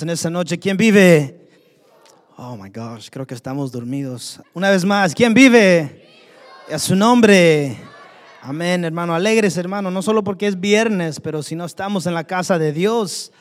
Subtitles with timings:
[0.00, 1.38] En esta noche, ¿quién vive?
[2.38, 4.40] Oh my gosh, creo que estamos dormidos.
[4.54, 6.08] Una vez más, ¿quién vive?
[6.72, 7.76] A su nombre.
[8.40, 9.14] Amén, hermano.
[9.14, 12.72] Alegres, hermano, no solo porque es viernes, pero si no estamos en la casa de
[12.72, 13.32] Dios,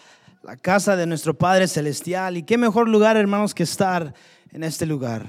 [0.43, 2.35] la casa de nuestro Padre Celestial.
[2.35, 4.13] Y qué mejor lugar, hermanos, que estar
[4.51, 5.27] en este lugar.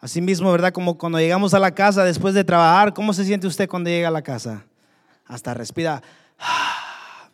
[0.00, 0.72] Asimismo, ¿verdad?
[0.72, 4.06] Como cuando llegamos a la casa después de trabajar, ¿cómo se siente usted cuando llega
[4.06, 4.64] a la casa?
[5.26, 6.00] Hasta respira.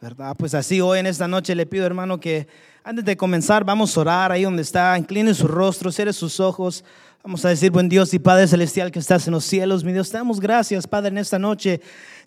[0.01, 0.35] ¿Verdad?
[0.39, 2.49] Pues así hoy en esta noche le pido, hermano, que
[2.83, 4.97] antes de comenzar, vamos a orar ahí donde está.
[4.97, 6.85] Incline su rostro, cierre sus ojos.
[7.23, 9.85] Vamos a decir, buen Dios y Padre Celestial que estás en los cielos.
[9.85, 11.83] Mi Dios, te damos gracias, Padre, en esta noche.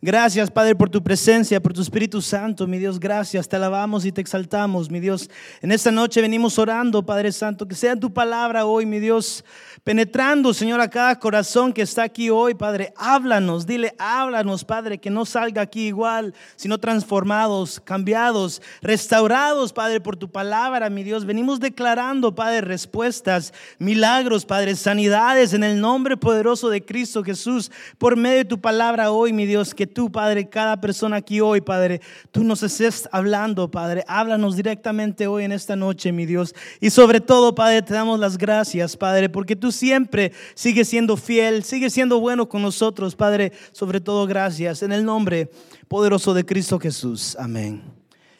[0.05, 2.67] Gracias, Padre, por tu presencia, por tu Espíritu Santo.
[2.67, 3.47] Mi Dios, gracias.
[3.47, 5.29] Te alabamos y te exaltamos, mi Dios.
[5.61, 7.65] En esta noche venimos orando, Padre Santo.
[7.65, 9.45] Que sea tu palabra hoy, mi Dios
[9.85, 12.93] penetrando, Señor, a cada corazón que está aquí hoy, Padre.
[12.97, 20.15] Háblanos, dile, háblanos, Padre, que no salga aquí igual, sino transformados, cambiados, restaurados, Padre, por
[20.15, 21.25] tu palabra, mi Dios.
[21.25, 28.17] Venimos declarando, Padre, respuestas, milagros, Padre, sanidades en el nombre poderoso de Cristo Jesús, por
[28.17, 32.01] medio de tu palabra hoy, mi Dios, que tú, Padre, cada persona aquí hoy, Padre,
[32.31, 34.03] tú nos estés hablando, Padre.
[34.07, 36.53] Háblanos directamente hoy en esta noche, mi Dios.
[36.81, 41.63] Y sobre todo, Padre, te damos las gracias, Padre, porque tú siempre sigues siendo fiel,
[41.63, 43.53] sigues siendo bueno con nosotros, Padre.
[43.71, 44.83] Sobre todo, gracias.
[44.83, 45.49] En el nombre
[45.87, 47.37] poderoso de Cristo Jesús.
[47.39, 47.83] Amén.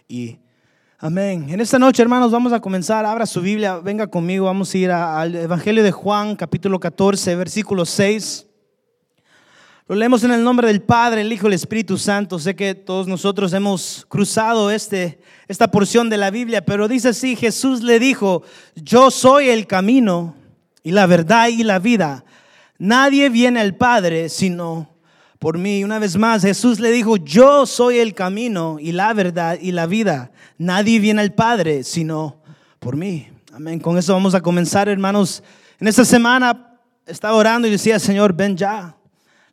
[0.07, 0.39] Y
[0.97, 1.49] amén.
[1.49, 3.05] En esta noche, hermanos, vamos a comenzar.
[3.05, 4.45] Abra su Biblia, venga conmigo.
[4.45, 8.47] Vamos a ir al Evangelio de Juan, capítulo 14, versículo 6.
[9.85, 12.39] Lo leemos en el nombre del Padre, el Hijo y el Espíritu Santo.
[12.39, 17.35] Sé que todos nosotros hemos cruzado este, esta porción de la Biblia, pero dice así,
[17.35, 18.43] Jesús le dijo,
[18.75, 20.35] yo soy el camino
[20.83, 22.23] y la verdad y la vida.
[22.77, 24.95] Nadie viene al Padre sino
[25.37, 25.83] por mí.
[25.83, 29.85] Una vez más, Jesús le dijo, yo soy el camino y la verdad y la
[29.85, 30.31] vida.
[30.57, 32.41] Nadie viene al Padre sino
[32.79, 33.27] por mí.
[33.53, 33.81] Amén.
[33.81, 35.43] Con eso vamos a comenzar, hermanos.
[35.77, 38.95] En esta semana estaba orando y decía, Señor, ven ya.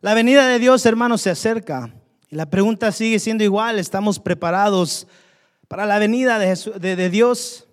[0.01, 1.93] La venida de Dios, hermanos, se acerca.
[2.31, 3.77] Y la pregunta sigue siendo igual.
[3.77, 5.07] ¿Estamos preparados
[5.67, 7.67] para la venida de, de Dios?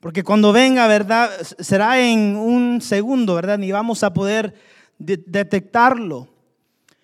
[0.00, 1.30] Porque cuando venga, ¿verdad?
[1.60, 3.56] Será en un segundo, ¿verdad?
[3.56, 4.52] Ni vamos a poder
[4.98, 6.26] detectarlo.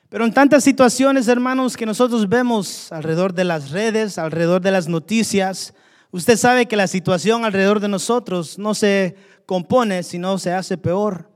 [0.08, 4.88] Pero en tantas situaciones, hermanos, que nosotros vemos alrededor de las redes, alrededor de las
[4.88, 5.74] noticias,
[6.10, 9.14] usted sabe que la situación alrededor de nosotros no se
[9.46, 11.35] compone, sino se hace peor.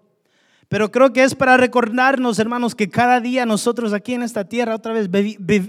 [0.70, 4.74] Pero creo que es para recordarnos, hermanos, que cada día nosotros aquí en esta tierra,
[4.74, 5.10] otra vez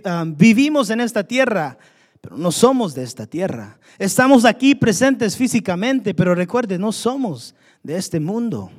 [0.06, 1.78] ah, vivimos en esta tierra
[2.22, 3.80] pero no somos de esta tierra.
[3.98, 8.72] Estamos aquí presentes físicamente, pero recuerde, no somos de este mundo.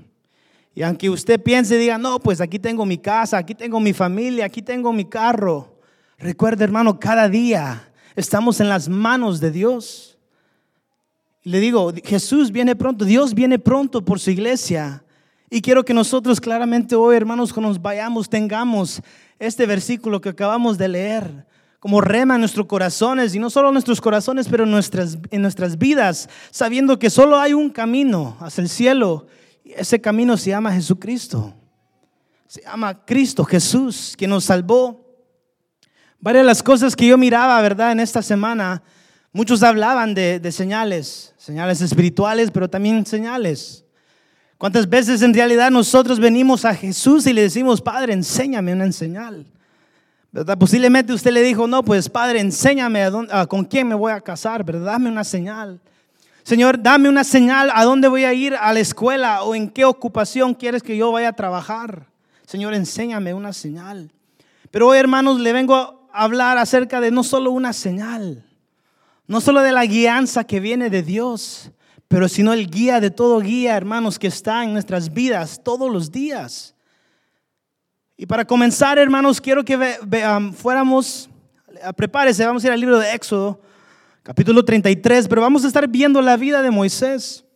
[0.74, 3.92] Y aunque usted piense y diga, no, pues aquí tengo mi casa, aquí tengo mi
[3.92, 5.76] familia, aquí tengo mi carro.
[6.18, 10.16] Recuerde, hermano, cada día estamos en las manos de Dios.
[11.42, 15.02] Le digo, Jesús viene pronto, Dios viene pronto por su iglesia.
[15.54, 19.02] Y quiero que nosotros claramente hoy, hermanos, cuando nos vayamos, tengamos
[19.38, 21.46] este versículo que acabamos de leer
[21.78, 25.42] como rema en nuestros corazones, y no solo en nuestros corazones, pero en nuestras, en
[25.42, 29.26] nuestras vidas, sabiendo que solo hay un camino hacia el cielo,
[29.62, 31.52] y ese camino se llama Jesucristo.
[32.46, 35.04] Se llama Cristo, Jesús, que nos salvó.
[36.18, 37.92] Varias de las cosas que yo miraba, ¿verdad?
[37.92, 38.82] En esta semana,
[39.34, 43.84] muchos hablaban de, de señales, señales espirituales, pero también señales.
[44.62, 49.44] ¿Cuántas veces en realidad nosotros venimos a Jesús y le decimos, Padre, enséñame una señal?
[50.56, 53.04] Posiblemente usted le dijo, no, pues Padre, enséñame
[53.48, 54.92] con quién me voy a casar, ¿verdad?
[54.92, 55.80] Dame una señal.
[56.44, 59.84] Señor, dame una señal a dónde voy a ir a la escuela o en qué
[59.84, 62.06] ocupación quieres que yo vaya a trabajar.
[62.46, 64.12] Señor, enséñame una señal.
[64.70, 68.44] Pero hoy, hermanos, le vengo a hablar acerca de no solo una señal,
[69.26, 71.72] no solo de la guianza que viene de Dios,
[72.12, 76.12] pero sino el guía de todo guía, hermanos, que está en nuestras vidas todos los
[76.12, 76.74] días.
[78.18, 79.78] Y para comenzar, hermanos, quiero que
[80.54, 81.30] fuéramos,
[81.96, 83.62] prepárese, vamos a ir al libro de Éxodo,
[84.22, 87.46] capítulo 33, pero vamos a estar viendo la vida de Moisés.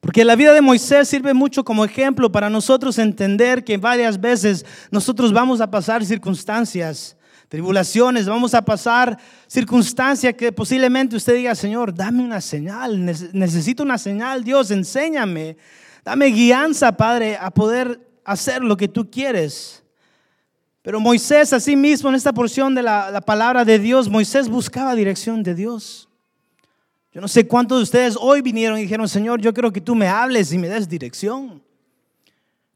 [0.00, 4.66] Porque la vida de Moisés sirve mucho como ejemplo para nosotros entender que varias veces
[4.90, 7.16] nosotros vamos a pasar circunstancias,
[7.48, 13.98] tribulaciones, vamos a pasar circunstancias que posiblemente usted diga, Señor, dame una señal, necesito una
[13.98, 15.56] señal, Dios, enséñame,
[16.04, 19.84] dame guianza, Padre, a poder hacer lo que tú quieres.
[20.82, 25.42] Pero Moisés, así mismo, en esta porción de la, palabra de Dios, Moisés buscaba dirección
[25.42, 26.08] de Dios.
[27.12, 29.94] Yo no sé cuántos de ustedes hoy vinieron y dijeron, Señor, yo quiero que tú
[29.94, 31.62] me hables y me des dirección.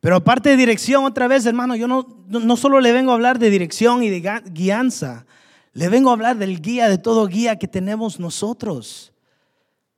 [0.00, 3.38] Pero aparte de dirección, otra vez, hermano, yo no, no solo le vengo a hablar
[3.38, 5.26] de dirección y de guianza,
[5.72, 9.12] le vengo a hablar del guía, de todo guía que tenemos nosotros.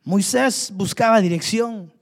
[0.02, 1.92] Moisés buscaba dirección.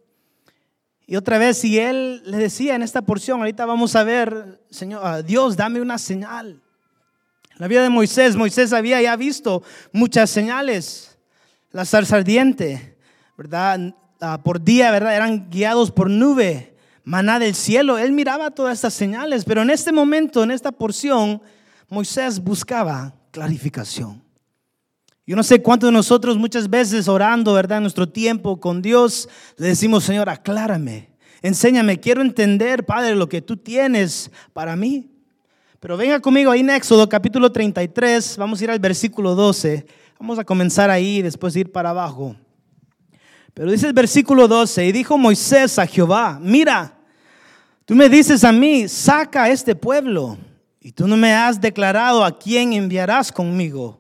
[1.07, 5.25] Y otra vez, si él le decía en esta porción, ahorita vamos a ver, Señor,
[5.25, 6.63] Dios, dame una señal.
[7.57, 9.63] La vida de Moisés, Moisés había ya visto
[9.93, 11.19] muchas señales.
[11.73, 12.97] La zarza ardiente,
[13.37, 13.95] ¿verdad?
[14.21, 15.17] Ah, por día, ¿verdad?
[15.17, 16.77] Eran guiados por nube,
[17.09, 17.97] maná del cielo.
[17.97, 21.41] Él miraba todas estas señales, pero en este momento, en esta porción,
[21.89, 24.23] Moisés buscaba clarificación.
[25.27, 27.79] Yo no sé cuántos de nosotros muchas veces orando, ¿verdad?
[27.79, 31.11] En nuestro tiempo con Dios, le decimos, Señor, aclárame,
[31.41, 35.11] enséñame, quiero entender, Padre, lo que tú tienes para mí.
[35.81, 39.87] Pero venga conmigo ahí en Éxodo capítulo 33, vamos a ir al versículo 12.
[40.19, 42.37] Vamos a comenzar ahí y después ir para abajo.
[43.55, 46.98] Pero dice el versículo 12, y dijo Moisés a Jehová, mira,
[47.89, 50.37] tú me dices a mí, saca a este pueblo,
[50.79, 53.99] y tú no me has declarado a quién enviarás conmigo.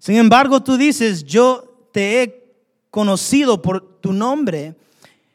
[0.00, 2.44] Sin embargo, tú dices, yo te he
[2.90, 4.74] conocido por tu nombre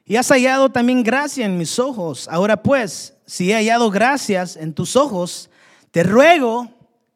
[0.05, 2.27] y has hallado también gracia en mis ojos.
[2.29, 5.49] Ahora pues, si he hallado gracias en tus ojos,
[5.91, 6.69] te ruego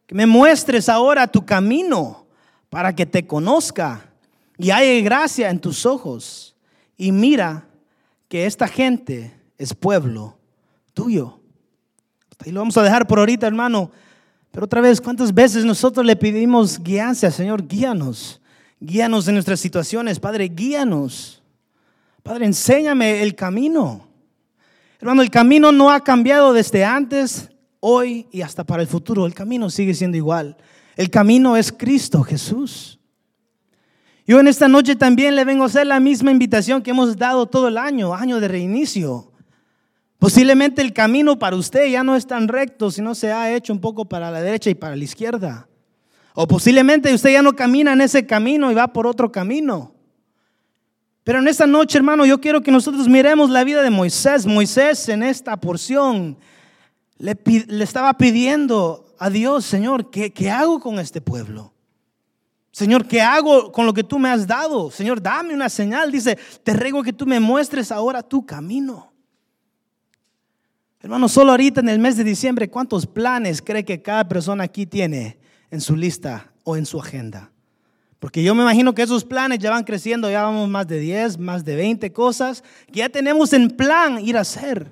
[0.08, 2.26] que me muestres ahora tu camino
[2.70, 4.10] para que te conozca
[4.58, 6.56] y haya gracia en tus ojos.
[6.96, 7.68] Y mira
[8.30, 10.39] que esta gente es pueblo
[11.00, 11.40] tuyo.
[12.44, 13.90] Y lo vamos a dejar por ahorita, hermano.
[14.52, 17.66] Pero otra vez, ¿cuántas veces nosotros le pedimos guianza, Señor?
[17.66, 18.42] Guíanos.
[18.82, 20.20] Guíanos en nuestras situaciones.
[20.20, 21.42] Padre, guíanos.
[22.22, 24.10] Padre, enséñame el camino.
[25.00, 27.50] Hermano, el camino no ha cambiado desde antes,
[27.80, 29.26] hoy y hasta para el futuro.
[29.26, 30.58] El camino sigue siendo igual.
[30.98, 33.00] El camino es Cristo Jesús.
[34.28, 37.46] Yo en esta noche también le vengo a hacer la misma invitación que hemos dado
[37.46, 39.29] todo el año, año de reinicio.
[40.20, 43.80] Posiblemente el camino para usted ya no es tan recto, sino se ha hecho un
[43.80, 45.70] poco para la derecha y para la izquierda.
[46.34, 49.94] O posiblemente usted ya no camina en ese camino y va por otro camino.
[51.24, 54.46] Pero en esta noche, hermano, yo quiero que nosotros miremos la vida de Moisés.
[54.46, 56.38] Moisés en esta porción
[57.18, 57.38] le,
[57.82, 61.74] estaba pidiendo a Dios, Señor, ¿qué, ¿qué hago con este pueblo?
[62.72, 64.92] Señor, ¿qué hago con lo que tú me has dado?
[64.92, 66.12] Señor, dame una señal.
[66.12, 69.09] Dice, te ruego que tú me muestres ahora tu camino.
[71.02, 74.86] Hermano, solo ahorita en el mes de diciembre, ¿cuántos planes cree que cada persona aquí
[74.86, 75.40] tiene
[75.72, 77.52] en su lista o en su agenda?
[78.20, 81.40] Porque yo me imagino que esos planes ya van creciendo, ya vamos más de 10,
[81.40, 84.92] más de 20 cosas que ya tenemos en plan ir a hacer.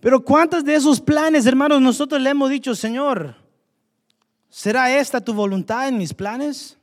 [0.00, 3.36] Pero ¿cuántos de esos planes, hermanos, nosotros le hemos dicho, Señor,
[4.48, 6.78] ¿será esta tu voluntad en mis planes?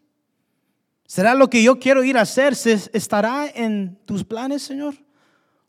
[1.08, 2.54] ¿Será lo que yo quiero ir a hacer?
[2.94, 4.94] ¿Estará en tus planes, Señor?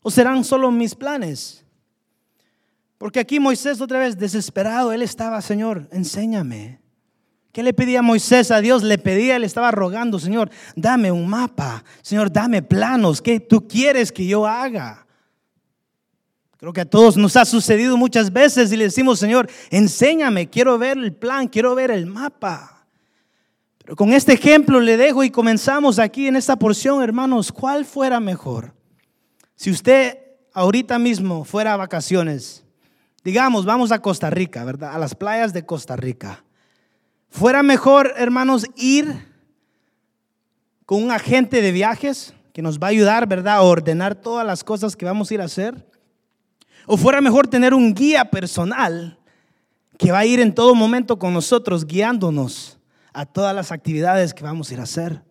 [0.03, 1.65] ¿O serán solo mis planes?
[2.99, 6.81] Porque aquí Moisés otra vez desesperado, él estaba, Señor, enséñame.
[7.53, 8.83] ¿Qué le pedía Moisés a Dios?
[8.83, 14.11] Le pedía, le estaba rogando, Señor, dame un mapa, Señor, dame planos, ¿qué tú quieres
[14.11, 15.07] que yo haga?
[16.57, 20.77] Creo que a todos nos ha sucedido muchas veces y le decimos, Señor, enséñame, quiero
[20.77, 22.85] ver el plan, quiero ver el mapa.
[23.77, 28.19] Pero con este ejemplo le dejo y comenzamos aquí en esta porción, hermanos, ¿cuál fuera
[28.19, 28.73] mejor?
[29.55, 30.17] Si usted
[30.53, 32.65] ahorita mismo fuera a vacaciones,
[33.23, 34.93] digamos, vamos a Costa Rica, ¿verdad?
[34.93, 36.43] A las playas de Costa Rica.
[37.29, 39.27] Fuera mejor, hermanos, ir
[40.85, 43.55] con un agente de viajes que nos va a ayudar, ¿verdad?
[43.55, 45.87] A ordenar todas las cosas que vamos a ir a hacer.
[46.87, 49.19] O fuera mejor tener un guía personal
[49.97, 52.79] que va a ir en todo momento con nosotros, guiándonos
[53.13, 55.21] a todas las actividades que vamos a ir a hacer.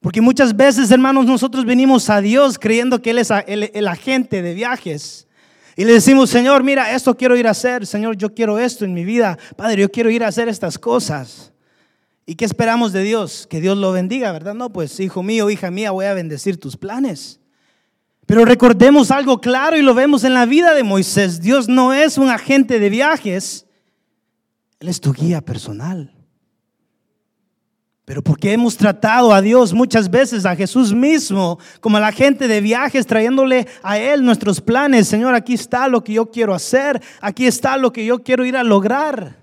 [0.00, 4.40] Porque muchas veces, hermanos, nosotros venimos a Dios creyendo que Él es el, el agente
[4.40, 5.28] de viajes.
[5.76, 7.86] Y le decimos, Señor, mira, esto quiero ir a hacer.
[7.86, 9.38] Señor, yo quiero esto en mi vida.
[9.56, 11.52] Padre, yo quiero ir a hacer estas cosas.
[12.26, 13.46] ¿Y qué esperamos de Dios?
[13.48, 14.54] Que Dios lo bendiga, ¿verdad?
[14.54, 17.40] No, pues hijo mío, hija mía, voy a bendecir tus planes.
[18.26, 21.40] Pero recordemos algo claro y lo vemos en la vida de Moisés.
[21.40, 23.66] Dios no es un agente de viajes.
[24.78, 26.12] Él es tu guía personal.
[28.04, 32.48] Pero porque hemos tratado a Dios muchas veces, a Jesús mismo, como a la gente
[32.48, 35.06] de viajes, trayéndole a Él nuestros planes.
[35.06, 38.56] Señor, aquí está lo que yo quiero hacer, aquí está lo que yo quiero ir
[38.56, 39.40] a lograr.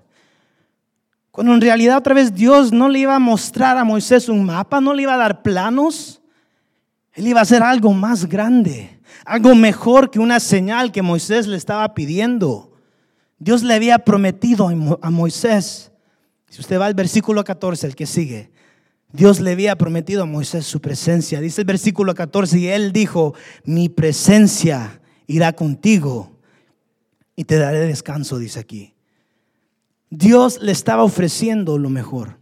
[1.30, 4.80] Cuando en realidad otra vez Dios no le iba a mostrar a Moisés un mapa,
[4.80, 6.20] no le iba a dar planos.
[7.14, 11.56] Él iba a hacer algo más grande, algo mejor que una señal que Moisés le
[11.56, 12.72] estaba pidiendo.
[13.38, 14.68] Dios le había prometido
[15.00, 15.90] a Moisés
[16.50, 18.50] si usted va al versículo 14, el que sigue,
[19.12, 21.40] Dios le había prometido a Moisés su presencia.
[21.40, 26.36] Dice el versículo 14, y él dijo, mi presencia irá contigo
[27.36, 28.94] y te daré descanso, dice aquí.
[30.10, 32.38] Dios le estaba ofreciendo lo mejor.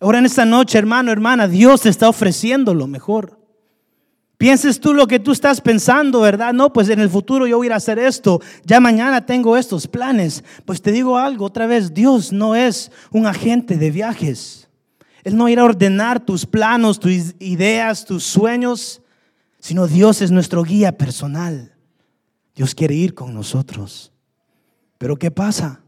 [0.00, 3.37] Ahora en esta noche, hermano, hermana, Dios te está ofreciendo lo mejor.
[4.38, 6.54] Pienses tú lo que tú estás pensando, ¿verdad?
[6.54, 8.40] No, pues en el futuro yo voy a ir a hacer esto.
[8.64, 10.44] Ya mañana tengo estos planes.
[10.64, 14.68] Pues te digo algo otra vez, Dios no es un agente de viajes.
[15.24, 19.02] Él no irá a ordenar tus planos, tus ideas, tus sueños,
[19.58, 21.74] sino Dios es nuestro guía personal.
[22.54, 24.12] Dios quiere ir con nosotros.
[24.98, 25.80] Pero ¿qué pasa?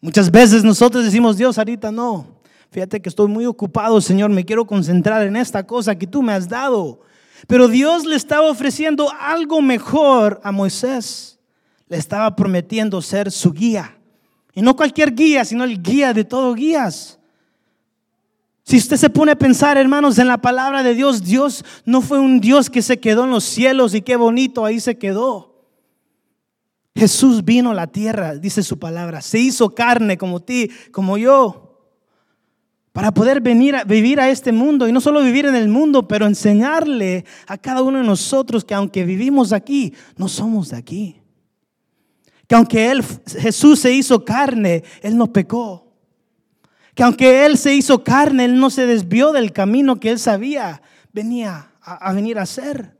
[0.00, 2.33] Muchas veces nosotros decimos, Dios, ahorita no.
[2.74, 6.32] Fíjate que estoy muy ocupado, Señor, me quiero concentrar en esta cosa que tú me
[6.32, 7.02] has dado.
[7.46, 11.38] Pero Dios le estaba ofreciendo algo mejor a Moisés.
[11.86, 13.96] Le estaba prometiendo ser su guía.
[14.54, 17.20] Y no cualquier guía, sino el guía de todos guías.
[18.64, 22.18] Si usted se pone a pensar, hermanos, en la palabra de Dios, Dios no fue
[22.18, 25.62] un Dios que se quedó en los cielos y qué bonito ahí se quedó.
[26.96, 31.63] Jesús vino a la tierra, dice su palabra, se hizo carne como ti, como yo
[32.94, 36.06] para poder venir a vivir a este mundo y no solo vivir en el mundo,
[36.06, 41.20] pero enseñarle a cada uno de nosotros que aunque vivimos aquí, no somos de aquí.
[42.46, 45.92] Que aunque él Jesús se hizo carne, él no pecó.
[46.94, 50.80] Que aunque él se hizo carne, él no se desvió del camino que él sabía
[51.12, 52.96] venía a, venir a hacer.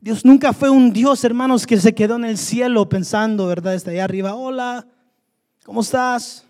[0.00, 3.74] Dios nunca fue un Dios, hermanos, que se quedó en el cielo pensando, ¿verdad?
[3.74, 4.86] Está allá arriba, hola,
[5.64, 6.46] ¿cómo estás?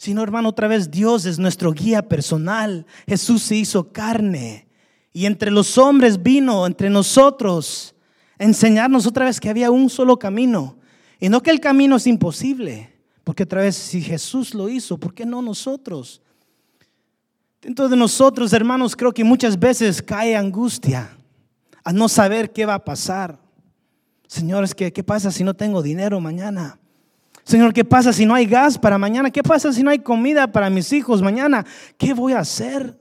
[0.00, 2.86] Sino hermano, otra vez Dios es nuestro guía personal.
[3.06, 4.66] Jesús se hizo carne
[5.12, 7.94] y entre los hombres vino, entre nosotros,
[8.38, 10.78] enseñarnos otra vez que había un solo camino.
[11.18, 12.90] Y no que el camino es imposible,
[13.24, 16.22] porque otra vez si Jesús lo hizo, ¿por qué no nosotros?
[17.60, 21.14] Dentro de nosotros, hermanos, creo que muchas veces cae angustia
[21.84, 23.38] a no saber qué va a pasar.
[24.26, 26.79] Señores, ¿qué, qué pasa si no tengo dinero mañana?
[27.44, 29.30] Señor, ¿qué pasa si no hay gas para mañana?
[29.30, 31.64] ¿Qué pasa si no hay comida para mis hijos mañana?
[31.96, 32.98] ¿Qué voy a hacer?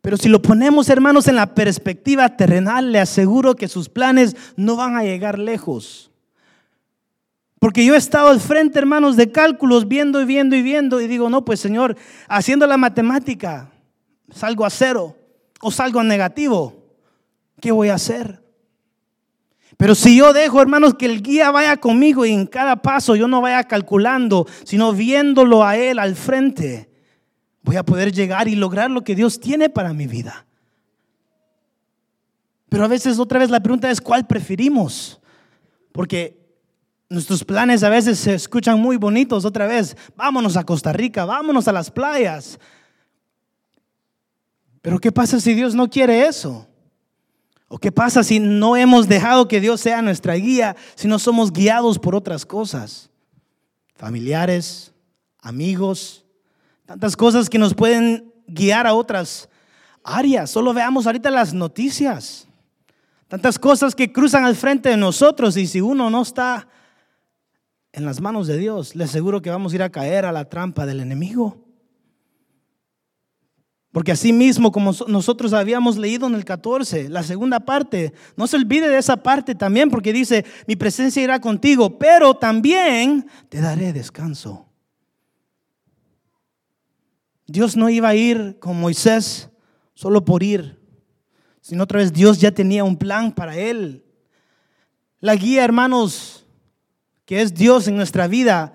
[0.00, 4.74] Pero si lo ponemos, hermanos, en la perspectiva terrenal, le aseguro que sus planes no
[4.74, 6.10] van a llegar lejos.
[7.60, 11.06] Porque yo he estado al frente, hermanos, de cálculos, viendo y viendo y viendo, y
[11.06, 11.96] digo, no, pues Señor,
[12.26, 13.70] haciendo la matemática,
[14.32, 15.16] salgo a cero
[15.60, 16.82] o salgo a negativo.
[17.60, 18.41] ¿Qué voy a hacer?
[19.76, 23.26] Pero si yo dejo, hermanos, que el guía vaya conmigo y en cada paso yo
[23.26, 26.90] no vaya calculando, sino viéndolo a Él al frente,
[27.62, 30.46] voy a poder llegar y lograr lo que Dios tiene para mi vida.
[32.68, 35.20] Pero a veces otra vez la pregunta es, ¿cuál preferimos?
[35.92, 36.40] Porque
[37.08, 39.96] nuestros planes a veces se escuchan muy bonitos otra vez.
[40.16, 42.58] Vámonos a Costa Rica, vámonos a las playas.
[44.80, 46.66] Pero ¿qué pasa si Dios no quiere eso?
[47.74, 51.50] ¿O qué pasa si no hemos dejado que Dios sea nuestra guía, si no somos
[51.54, 53.08] guiados por otras cosas?
[53.94, 54.92] Familiares,
[55.40, 56.26] amigos,
[56.84, 59.48] tantas cosas que nos pueden guiar a otras
[60.04, 60.50] áreas.
[60.50, 62.46] Solo veamos ahorita las noticias.
[63.26, 66.68] Tantas cosas que cruzan al frente de nosotros y si uno no está
[67.94, 70.44] en las manos de Dios, le aseguro que vamos a ir a caer a la
[70.44, 71.61] trampa del enemigo.
[73.92, 78.56] Porque así mismo, como nosotros habíamos leído en el 14, la segunda parte, no se
[78.56, 83.92] olvide de esa parte también, porque dice, mi presencia irá contigo, pero también te daré
[83.92, 84.66] descanso.
[87.46, 89.50] Dios no iba a ir con Moisés
[89.92, 90.80] solo por ir,
[91.60, 94.06] sino otra vez Dios ya tenía un plan para él.
[95.20, 96.46] La guía, hermanos,
[97.26, 98.72] que es Dios en nuestra vida,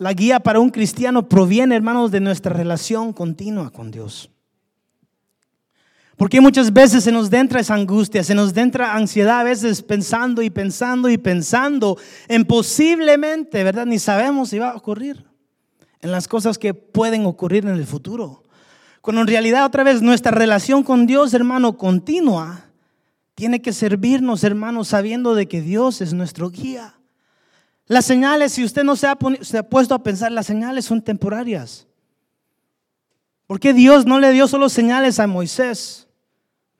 [0.00, 4.30] la guía para un cristiano proviene, hermanos, de nuestra relación continua con Dios.
[6.16, 10.40] Porque muchas veces se nos entra esa angustia, se nos entra ansiedad, a veces pensando
[10.40, 13.84] y pensando y pensando en posiblemente, ¿verdad?
[13.84, 15.26] Ni sabemos si va a ocurrir,
[16.00, 18.42] en las cosas que pueden ocurrir en el futuro.
[19.02, 22.70] Cuando en realidad otra vez nuestra relación con Dios, hermano, continua,
[23.34, 26.99] tiene que servirnos, hermano, sabiendo de que Dios es nuestro guía.
[27.90, 31.88] Las señales, si usted no se ha, puesto a pensar, las señales son temporarias.
[33.48, 36.06] ¿Por qué Dios no le dio solo señales a Moisés?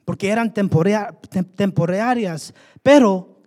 [0.05, 2.53] Porque eran temporarias.
[2.81, 3.41] Pero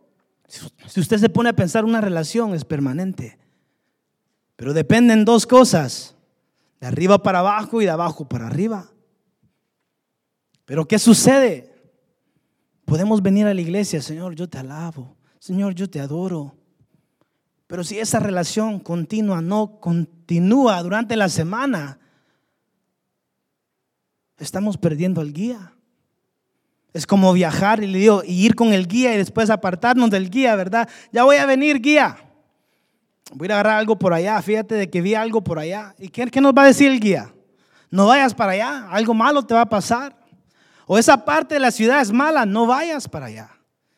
[0.46, 3.38] si usted se pone a pensar, una relación es permanente.
[4.56, 6.14] Pero dependen dos cosas,
[6.80, 8.92] de arriba para abajo y de abajo para arriba.
[10.66, 11.72] Pero ¿qué sucede?
[12.84, 16.58] Podemos venir a la iglesia, Señor, yo te alabo, Señor, yo te adoro.
[17.66, 21.98] Pero si esa relación continua no continúa durante la semana,
[24.38, 25.72] estamos perdiendo al guía.
[26.92, 30.54] Es como viajar y, le digo, ir con el guía y después apartarnos del guía,
[30.54, 30.88] ¿verdad?
[31.10, 32.18] Ya voy a venir, guía.
[33.32, 35.94] voy a a agarrar algo por allá, fíjate de que vi algo por allá.
[35.98, 37.34] ¿Y qué, qué nos va a decir el guía?
[37.90, 40.16] No vayas para allá, algo malo te va a pasar.
[40.86, 43.50] O esa parte de la ciudad es mala, no vayas para allá.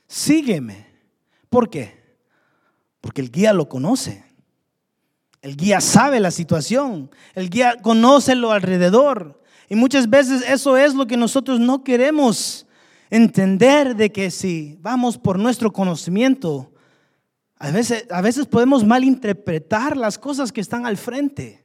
[0.07, 0.87] Sígueme.
[1.51, 1.96] ¿Por qué?
[3.07, 4.25] Porque el guía lo conoce.
[5.41, 7.09] El guía sabe la situación.
[7.37, 9.41] El guía conoce lo alrededor.
[9.69, 12.67] Y muchas veces eso es lo que nosotros no queremos
[13.09, 16.73] entender de que si vamos por nuestro conocimiento,
[17.61, 21.65] a veces, a veces podemos malinterpretar las cosas que están al frente.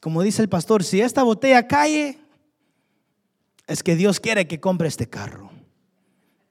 [0.00, 2.18] Como dice el pastor, si esta botella cae,
[3.66, 5.50] es que Dios quiere que compre este carro.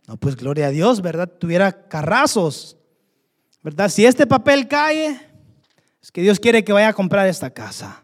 [0.06, 1.28] No, pues gloria a Dios, ¿verdad?
[1.40, 2.78] Tuviera carrazos,
[3.68, 3.90] ¿verdad?
[3.90, 5.20] Si este papel cae,
[6.02, 8.02] es que Dios quiere que vaya a comprar esta casa.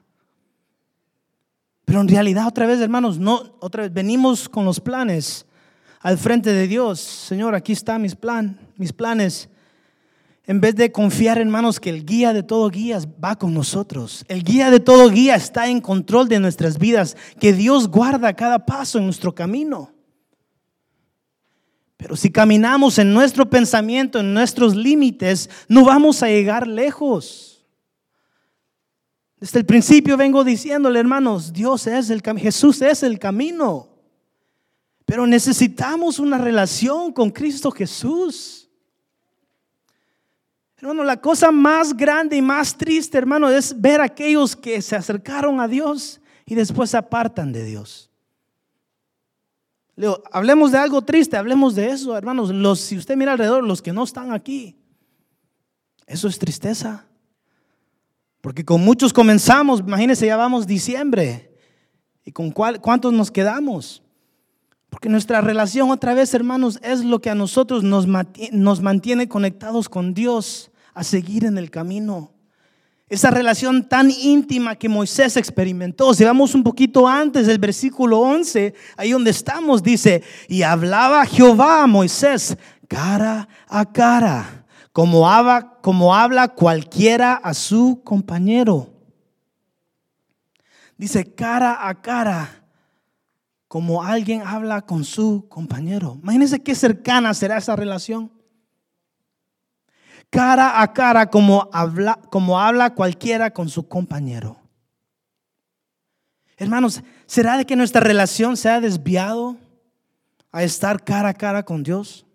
[1.85, 5.45] Pero en realidad, otra vez, hermanos, no, otra vez venimos con los planes
[6.01, 6.99] al frente de Dios.
[6.99, 9.47] Señor, aquí está mis plan, mis planes.
[10.45, 14.25] En vez de confiar, hermanos, que el guía de todo guías va con nosotros.
[14.27, 18.65] El guía de todo guía está en control de nuestras vidas, que Dios guarda cada
[18.65, 19.92] paso en nuestro camino.
[22.03, 27.65] Pero si caminamos en nuestro pensamiento, en nuestros límites, no vamos a llegar lejos.
[29.37, 33.87] Desde el principio vengo diciéndole, hermanos, Dios es el Jesús es el camino.
[35.05, 38.69] Pero necesitamos una relación con Cristo Jesús.
[40.75, 44.97] Hermano, la cosa más grande y más triste, hermano, es ver a aquellos que se
[44.97, 48.12] acercaron a Dios y después se apartan de Dios.
[49.95, 52.49] Leo, hablemos de algo triste, hablemos de eso, hermanos.
[52.49, 54.75] Los, si usted mira alrededor, los que no están aquí,
[56.07, 57.05] eso es tristeza.
[58.41, 61.53] Porque con muchos comenzamos, imagínense, ya vamos diciembre.
[62.25, 64.01] ¿Y con cuántos nos quedamos?
[64.89, 68.07] Porque nuestra relación, otra vez, hermanos, es lo que a nosotros nos,
[68.51, 72.31] nos mantiene conectados con Dios a seguir en el camino.
[73.13, 76.15] Esa relación tan íntima que Moisés experimentó.
[76.15, 81.83] Si vamos un poquito antes del versículo 11, ahí donde estamos, dice, y hablaba Jehová
[81.83, 88.89] a Moisés cara a cara, como habla, como habla cualquiera a su compañero.
[90.97, 92.65] Dice cara a cara,
[93.67, 96.17] como alguien habla con su compañero.
[96.23, 98.31] Imagínense qué cercana será esa relación
[100.33, 104.57] cara a cara como habla, como habla cualquiera con su compañero.
[106.57, 109.55] Hermanos, ¿será de que nuestra relación se ha desviado
[110.51, 112.25] a estar cara a cara con Dios?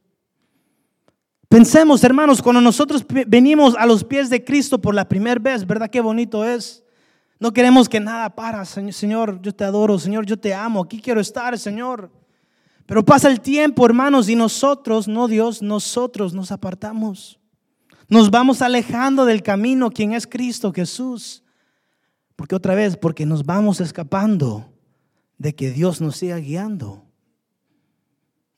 [1.48, 5.90] Pensemos, hermanos, cuando nosotros venimos a los pies de Cristo por la primera vez, ¿verdad
[5.90, 6.84] qué bonito es?
[7.40, 11.20] No queremos que nada para, Señor, yo te adoro, Señor, yo te amo, aquí quiero
[11.20, 12.12] estar, Señor.
[12.87, 17.38] Pero pasa el tiempo, hermanos, y nosotros, no Dios, nosotros nos apartamos.
[18.09, 21.42] Nos vamos alejando del camino, quien es Cristo Jesús.
[22.37, 24.73] Porque otra vez, porque nos vamos escapando
[25.37, 27.05] de que Dios nos siga guiando.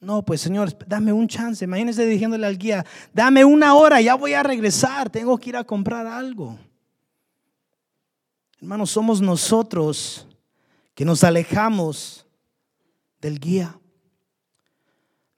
[0.00, 1.64] No, pues Señor, dame un chance.
[1.64, 5.64] Imagínense diciéndole al guía, dame una hora, ya voy a regresar, tengo que ir a
[5.64, 6.58] comprar algo.
[8.60, 10.26] Hermanos, somos nosotros
[10.94, 12.26] que nos alejamos
[13.20, 13.78] del guía.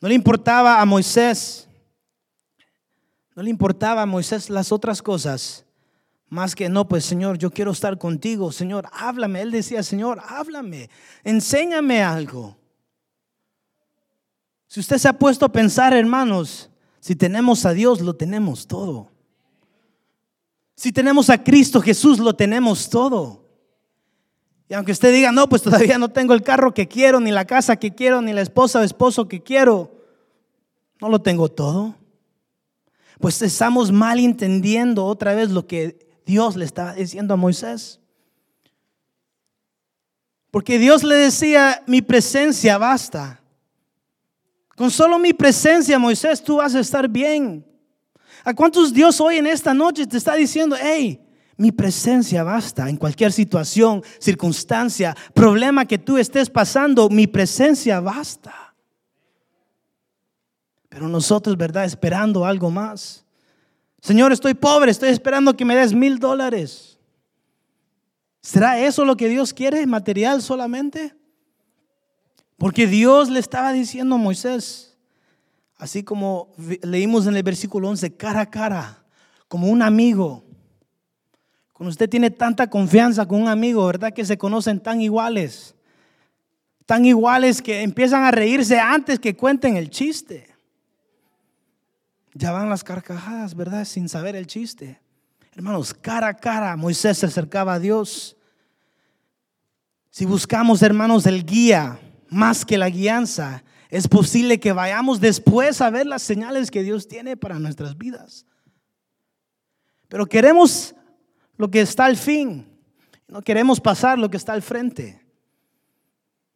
[0.00, 1.68] No le importaba a Moisés
[3.34, 5.64] no le importaba a Moisés las otras cosas.
[6.28, 8.52] Más que no, pues Señor, yo quiero estar contigo.
[8.52, 9.42] Señor, háblame.
[9.42, 10.88] Él decía, Señor, háblame.
[11.24, 12.56] Enséñame algo.
[14.66, 19.10] Si usted se ha puesto a pensar, hermanos, si tenemos a Dios, lo tenemos todo.
[20.74, 23.46] Si tenemos a Cristo Jesús, lo tenemos todo.
[24.68, 27.44] Y aunque usted diga, no, pues todavía no tengo el carro que quiero, ni la
[27.44, 29.92] casa que quiero, ni la esposa o esposo que quiero,
[30.98, 31.94] no lo tengo todo
[33.22, 38.00] pues estamos mal entendiendo otra vez lo que Dios le estaba diciendo a Moisés.
[40.50, 43.40] Porque Dios le decía, mi presencia basta.
[44.74, 47.64] Con solo mi presencia, Moisés, tú vas a estar bien.
[48.42, 51.24] ¿A cuántos Dios hoy en esta noche te está diciendo, hey,
[51.56, 58.61] mi presencia basta en cualquier situación, circunstancia, problema que tú estés pasando, mi presencia basta?
[60.92, 61.86] Pero nosotros, ¿verdad?
[61.86, 63.24] Esperando algo más.
[64.02, 66.98] Señor, estoy pobre, estoy esperando que me des mil dólares.
[68.42, 71.14] ¿Será eso lo que Dios quiere, material solamente?
[72.58, 74.98] Porque Dios le estaba diciendo a Moisés,
[75.76, 76.52] así como
[76.82, 79.02] leímos en el versículo 11, cara a cara,
[79.48, 80.44] como un amigo.
[81.72, 84.12] Cuando usted tiene tanta confianza con un amigo, ¿verdad?
[84.12, 85.74] Que se conocen tan iguales,
[86.84, 90.51] tan iguales que empiezan a reírse antes que cuenten el chiste.
[92.34, 93.84] Ya van las carcajadas, ¿verdad?
[93.84, 95.00] Sin saber el chiste.
[95.54, 98.36] Hermanos, cara a cara Moisés se acercaba a Dios.
[100.10, 105.90] Si buscamos, hermanos, el guía más que la guianza, es posible que vayamos después a
[105.90, 108.46] ver las señales que Dios tiene para nuestras vidas.
[110.08, 110.94] Pero queremos
[111.58, 112.66] lo que está al fin,
[113.28, 115.20] no queremos pasar lo que está al frente.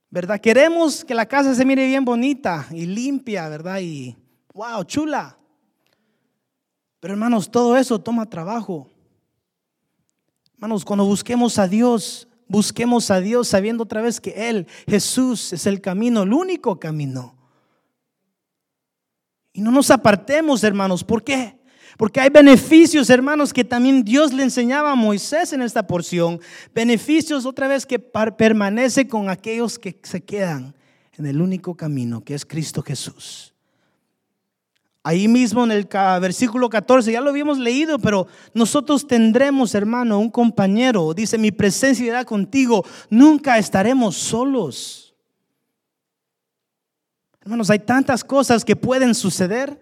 [0.08, 0.40] ¿Verdad?
[0.40, 3.80] Queremos que la casa se mire bien bonita y limpia, ¿verdad?
[3.80, 4.16] Y
[4.54, 5.36] wow, chula.
[7.00, 8.88] Pero hermanos, todo eso toma trabajo.
[10.54, 15.66] Hermanos, cuando busquemos a Dios, busquemos a Dios sabiendo otra vez que Él, Jesús, es
[15.66, 17.36] el camino, el único camino.
[19.52, 21.02] Y no nos apartemos, hermanos.
[21.02, 21.58] ¿Por qué?
[21.96, 26.40] Porque hay beneficios, hermanos, que también Dios le enseñaba a Moisés en esta porción.
[26.74, 30.74] Beneficios otra vez que permanece con aquellos que se quedan
[31.16, 33.55] en el único camino, que es Cristo Jesús.
[35.08, 35.86] Ahí mismo en el
[36.20, 41.14] versículo 14, ya lo habíamos leído, pero nosotros tendremos, hermano, un compañero.
[41.14, 45.14] Dice, mi presencia irá contigo, nunca estaremos solos.
[47.40, 49.80] Hermanos, hay tantas cosas que pueden suceder.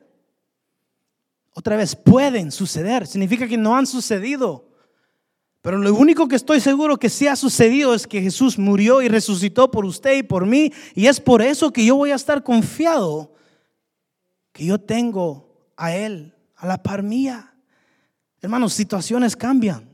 [1.55, 3.07] Otra vez, pueden suceder.
[3.07, 4.69] Significa que no han sucedido.
[5.63, 9.09] Pero lo único que estoy seguro que sí ha sucedido es que Jesús murió y
[9.09, 10.71] resucitó por usted y por mí.
[10.95, 13.31] Y es por eso que yo voy a estar confiado
[14.55, 17.53] que yo tengo a Él, a la par mía.
[18.41, 19.91] Hermanos, situaciones cambian.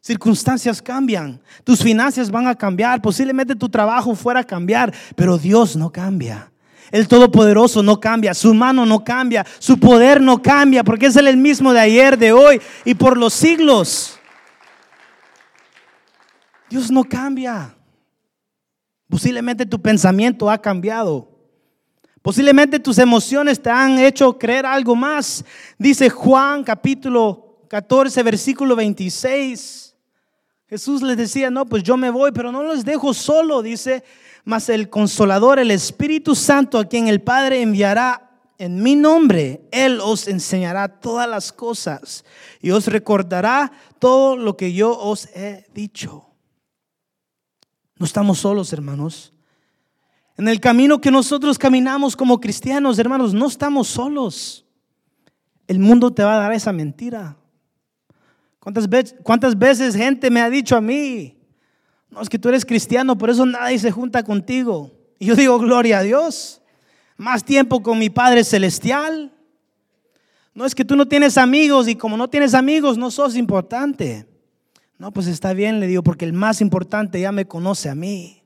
[0.00, 5.76] Circunstancias cambian, tus finanzas van a cambiar, posiblemente tu trabajo fuera a cambiar, pero Dios
[5.76, 6.50] no cambia.
[6.90, 11.36] El Todopoderoso no cambia, su mano no cambia, su poder no cambia, porque es el
[11.36, 14.18] mismo de ayer, de hoy y por los siglos.
[16.70, 17.76] Dios no cambia.
[19.06, 21.29] Posiblemente tu pensamiento ha cambiado.
[22.22, 25.44] Posiblemente tus emociones te han hecho creer algo más.
[25.78, 29.96] Dice Juan capítulo 14, versículo 26.
[30.68, 34.04] Jesús les decía, no, pues yo me voy, pero no los dejo solo, dice,
[34.44, 40.00] mas el consolador, el Espíritu Santo, a quien el Padre enviará en mi nombre, Él
[40.00, 42.24] os enseñará todas las cosas
[42.60, 46.26] y os recordará todo lo que yo os he dicho.
[47.96, 49.32] No estamos solos, hermanos.
[50.40, 54.64] En el camino que nosotros caminamos como cristianos, hermanos, no estamos solos.
[55.68, 57.36] El mundo te va a dar esa mentira.
[58.58, 61.36] ¿Cuántas veces, gente me ha dicho a mí,
[62.08, 64.90] no, es que tú eres cristiano, por eso nadie se junta contigo?
[65.18, 66.62] Y yo digo, gloria a Dios.
[67.18, 69.30] Más tiempo con mi Padre Celestial.
[70.54, 74.26] No es que tú no tienes amigos y como no tienes amigos no sos importante.
[74.96, 78.39] No, pues está bien, le digo, porque el más importante ya me conoce a mí.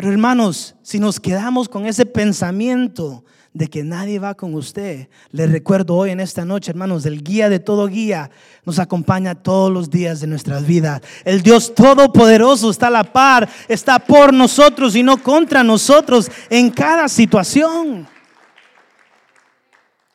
[0.00, 5.46] Pero hermanos, si nos quedamos con ese pensamiento de que nadie va con usted, le
[5.46, 8.30] recuerdo hoy en esta noche, hermanos, el guía de todo guía
[8.64, 11.02] nos acompaña todos los días de nuestras vidas.
[11.22, 16.70] El Dios Todopoderoso está a la par, está por nosotros y no contra nosotros en
[16.70, 18.08] cada situación.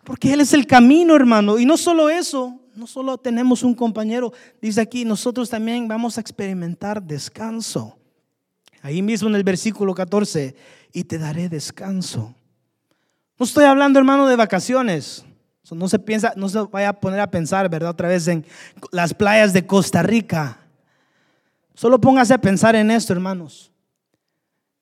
[0.04, 1.60] Porque Él es el camino, hermano.
[1.60, 6.22] Y no solo eso, no solo tenemos un compañero, dice aquí, nosotros también vamos a
[6.22, 8.00] experimentar descanso.
[8.86, 10.56] Ahí mismo en el versículo 14,
[10.94, 12.36] y te daré descanso.
[13.40, 15.26] No estoy hablando, hermano, de vacaciones.
[15.72, 17.90] No se piensa, no se vaya a poner a pensar, ¿verdad?
[17.90, 18.46] Otra vez en
[18.92, 20.60] las playas de Costa Rica.
[21.74, 23.72] Solo póngase a pensar en esto, hermanos.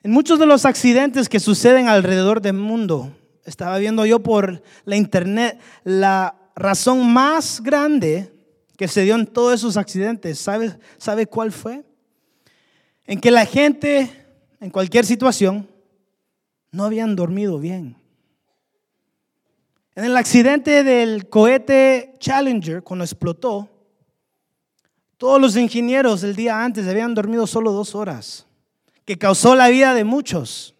[0.02, 4.98] En muchos de los accidentes que suceden alrededor del mundo, estaba viendo yo por la
[4.98, 8.34] internet, la razón más grande
[8.76, 11.86] que se dio en todos esos accidentes, ¿sabe, ¿sabe cuál fue?
[13.06, 14.10] En que la gente
[14.60, 15.68] en cualquier situación
[16.72, 17.98] no habían dormido bien.
[19.96, 23.70] En el accidente del cohete Challenger, cuando explotó,
[25.18, 28.48] todos los ingenieros el día antes habían dormido solo dos horas,
[29.06, 30.74] que causó la vida de muchos.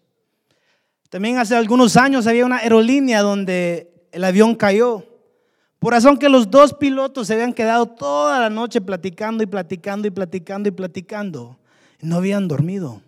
[1.10, 5.04] También hace algunos años había una aerolínea donde el avión cayó.
[5.78, 10.08] Por razón que los dos pilotos se habían quedado toda la noche platicando y platicando
[10.08, 11.58] y platicando y platicando
[12.04, 13.00] no habían dormido.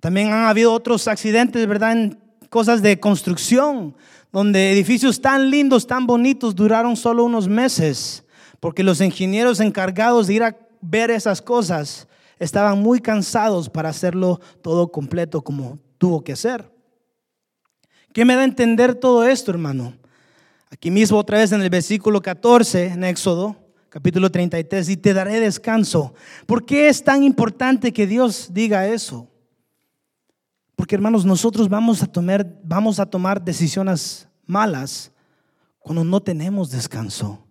[0.00, 1.92] También han habido otros accidentes, ¿verdad?
[1.92, 2.18] En
[2.48, 3.96] cosas de construcción,
[4.32, 8.24] donde edificios tan lindos, tan bonitos, duraron solo unos meses,
[8.60, 14.40] porque los ingenieros encargados de ir a ver esas cosas estaban muy cansados para hacerlo
[14.62, 16.70] todo completo como tuvo que ser.
[18.12, 19.94] ¿Qué me da a entender todo esto, hermano?
[20.70, 23.56] Aquí mismo otra vez en el versículo 14, en Éxodo,
[23.96, 26.12] capítulo 33, y te daré descanso.
[26.44, 29.26] ¿Por qué es tan importante que Dios diga eso?
[30.74, 35.10] Porque hermanos, nosotros vamos a tomar, vamos a tomar decisiones malas
[35.78, 37.42] cuando no tenemos descanso.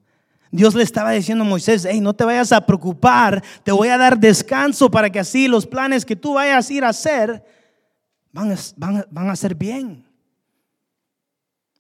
[0.52, 3.98] Dios le estaba diciendo a Moisés, hey, no te vayas a preocupar, te voy a
[3.98, 7.44] dar descanso para que así los planes que tú vayas a ir a hacer
[8.32, 10.06] van a, van, van a ser bien.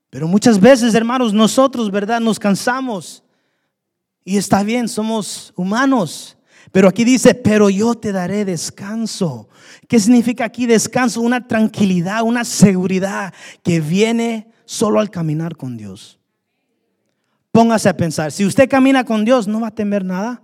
[0.09, 2.19] Pero muchas veces, hermanos, nosotros, ¿verdad?
[2.19, 3.21] Nos cansamos.
[4.25, 6.35] Y está bien, somos humanos.
[6.71, 9.47] Pero aquí dice, pero yo te daré descanso.
[9.87, 11.21] ¿Qué significa aquí descanso?
[11.21, 13.33] Una tranquilidad, una seguridad
[13.63, 16.19] que viene solo al caminar con Dios.
[17.51, 20.41] Póngase a pensar, si usted camina con Dios, no va a temer nada.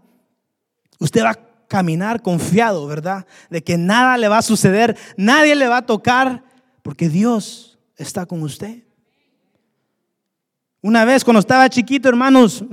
[1.00, 3.26] Usted va a caminar confiado, ¿verdad?
[3.50, 6.46] De que nada le va a suceder, nadie le va a tocar,
[6.84, 8.84] porque Dios está con usted.
[10.82, 12.64] Una vez cuando estaba chiquito, hermanos,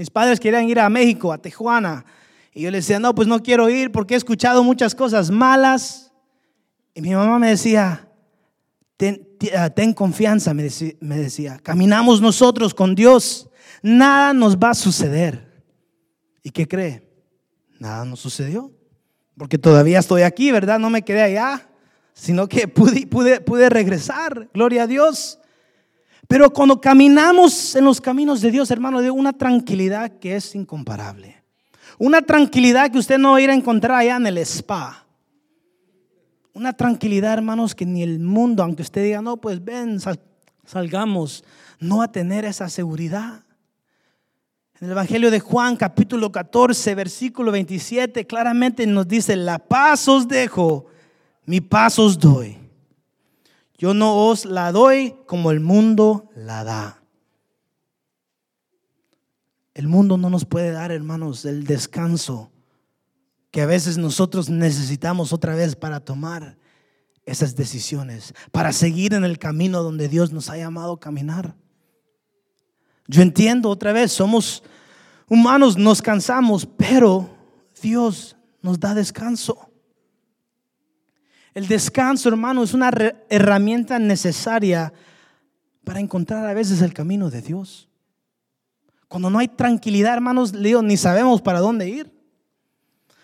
[0.00, 2.04] mis padres querían ir a México, a Tijuana.
[2.52, 6.12] Y yo les decía, no, pues no quiero ir porque he escuchado muchas cosas malas.
[6.94, 8.08] Y mi mamá me decía,
[8.96, 13.50] ten, ah, confianza, me decía, caminamos nosotros con Dios
[13.82, 15.64] nada nos va a suceder.
[16.42, 17.06] ¿Y qué cree?
[17.78, 18.72] Nada nos sucedió.
[19.36, 20.78] Porque todavía estoy aquí, ¿verdad?
[20.78, 21.68] No me quedé allá,
[22.12, 24.48] sino que pude, regresar.
[24.52, 25.39] Gloria a Dios.
[26.30, 31.42] Pero cuando caminamos en los caminos de Dios, hermano, de una tranquilidad que es incomparable.
[31.98, 35.04] Una tranquilidad que usted no va a ir a encontrar allá en el spa.
[36.52, 39.98] Una tranquilidad, hermanos, que ni el mundo, aunque usted diga, no, pues ven,
[40.64, 41.42] salgamos,
[41.80, 43.42] no a tener esa seguridad.
[44.80, 50.28] En el Evangelio de Juan capítulo 14, versículo 27, claramente nos dice, la paz os
[50.28, 50.86] dejo,
[51.44, 52.59] mi paz os doy.
[53.80, 57.02] Yo no os la doy como el mundo la da.
[59.72, 62.52] El mundo no nos puede dar, hermanos, el descanso
[63.50, 66.58] que a veces nosotros necesitamos otra vez para tomar
[67.24, 71.56] esas decisiones, para seguir en el camino donde Dios nos ha llamado a caminar.
[73.08, 74.62] Yo entiendo otra vez, somos
[75.26, 77.34] humanos, nos cansamos, pero
[77.80, 79.69] Dios nos da descanso.
[81.54, 82.90] El descanso, hermano, es una
[83.28, 84.92] herramienta necesaria
[85.84, 87.88] para encontrar a veces el camino de Dios.
[89.08, 92.12] Cuando no hay tranquilidad, hermanos, ni sabemos para dónde ir.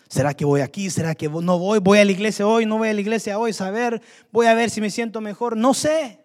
[0.09, 0.89] ¿Será que voy aquí?
[0.89, 1.79] ¿Será que no voy?
[1.79, 2.65] ¿Voy a la iglesia hoy?
[2.65, 3.53] ¿No voy a la iglesia hoy?
[3.53, 5.55] Saber, voy a ver si me siento mejor.
[5.55, 6.19] No sé.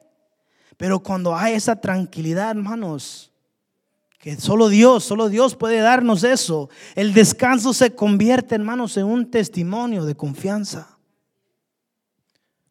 [0.77, 3.33] Pero cuando hay esa tranquilidad, hermanos,
[4.19, 6.71] que solo Dios, solo Dios puede darnos eso.
[6.95, 10.92] El descanso se convierte, hermanos, en un testimonio de confianza.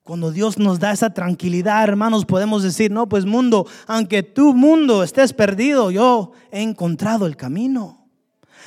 [0.04, 5.04] Cuando Dios nos da esa tranquilidad, hermanos, podemos decir, no, pues mundo, aunque tu mundo
[5.04, 8.08] estés perdido, yo he encontrado el camino.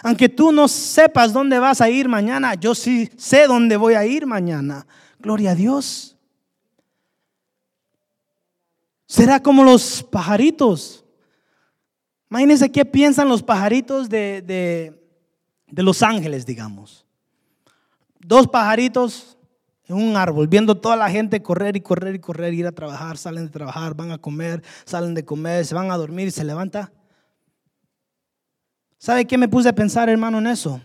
[0.03, 4.07] Aunque tú no sepas dónde vas a ir mañana, yo sí sé dónde voy a
[4.07, 4.87] ir mañana.
[5.19, 6.17] Gloria a Dios.
[9.07, 11.05] Será como los pajaritos
[12.35, 17.07] Imagínense qué piensan los pajaritos de, de, Los Ángeles, digamos.
[18.19, 19.34] Dos pajaritos
[19.87, 23.19] en un árbol, viendo toda la gente correr y correr y correr, ir a trabajar,
[23.19, 26.45] salen de trabajar, van a comer, salen de comer, se van a dormir y se
[26.45, 26.93] levanta.
[28.99, 30.81] ¿Sabe qué me puse a pensar, hermano, en eso?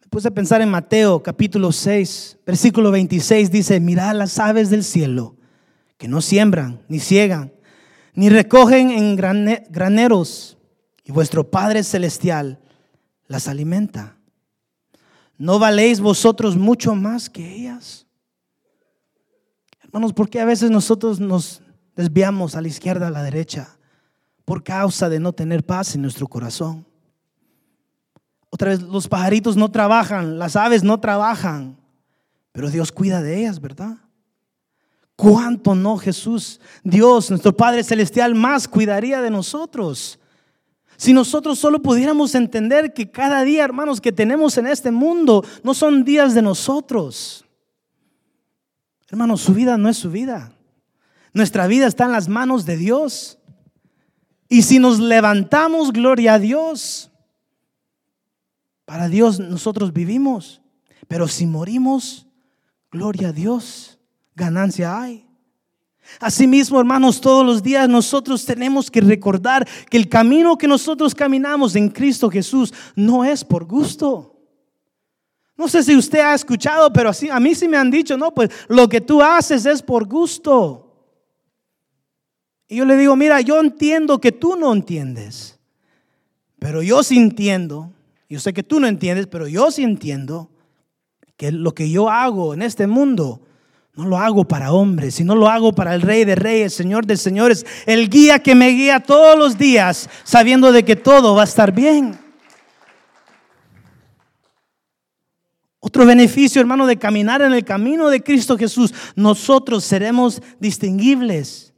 [0.00, 4.84] Me puse a pensar en Mateo capítulo 6, versículo 26, dice, mirad las aves del
[4.84, 5.36] cielo,
[5.96, 7.52] que no siembran ni ciegan,
[8.14, 10.56] ni recogen en graneros,
[11.04, 12.60] y vuestro Padre Celestial
[13.26, 14.18] las alimenta.
[15.38, 18.06] ¿No valéis vosotros mucho más que ellas?
[19.82, 21.62] Hermanos, ¿por qué a veces nosotros nos
[21.96, 23.76] desviamos a la izquierda, a la derecha?
[24.44, 26.86] Por causa de no tener paz en nuestro corazón.
[28.50, 31.78] Otra vez, los pajaritos no trabajan, las aves no trabajan,
[32.52, 33.96] pero Dios cuida de ellas, ¿verdad?
[35.16, 40.18] ¿Cuánto no Jesús, Dios, nuestro Padre Celestial, más cuidaría de nosotros?
[40.96, 45.74] Si nosotros solo pudiéramos entender que cada día, hermanos, que tenemos en este mundo no
[45.74, 47.44] son días de nosotros.
[49.08, 50.52] Hermanos, su vida no es su vida.
[51.32, 53.38] Nuestra vida está en las manos de Dios.
[54.48, 57.10] Y si nos levantamos, gloria a Dios.
[58.84, 60.60] Para Dios nosotros vivimos.
[61.08, 62.26] Pero si morimos,
[62.90, 63.98] gloria a Dios
[64.34, 65.26] ganancia hay.
[66.20, 71.74] Asimismo, hermanos, todos los días nosotros tenemos que recordar que el camino que nosotros caminamos
[71.76, 74.32] en Cristo Jesús no es por gusto.
[75.56, 78.32] No sé si usted ha escuchado, pero así, a mí sí me han dicho, no,
[78.32, 80.92] pues lo que tú haces es por gusto.
[82.68, 85.58] Y yo le digo, mira, yo entiendo que tú no entiendes,
[86.58, 87.92] pero yo sí entiendo,
[88.28, 90.50] yo sé que tú no entiendes, pero yo sí entiendo
[91.36, 93.42] que lo que yo hago en este mundo
[93.94, 97.18] No lo hago para hombres, sino lo hago para el Rey de Reyes, Señor de
[97.18, 101.44] Señores, el guía que me guía todos los días, sabiendo de que todo va a
[101.44, 102.18] estar bien.
[105.78, 111.74] Otro beneficio, hermano, de caminar en el camino de Cristo Jesús, nosotros seremos distinguibles.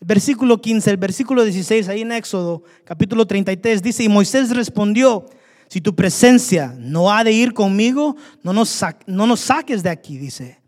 [0.00, 5.24] versículo 15, el versículo 16, ahí en Éxodo, capítulo 33, dice, y Moisés respondió,
[5.68, 10.18] si tu presencia no ha de ir conmigo, no nos, no nos saques de aquí,
[10.18, 10.63] dice.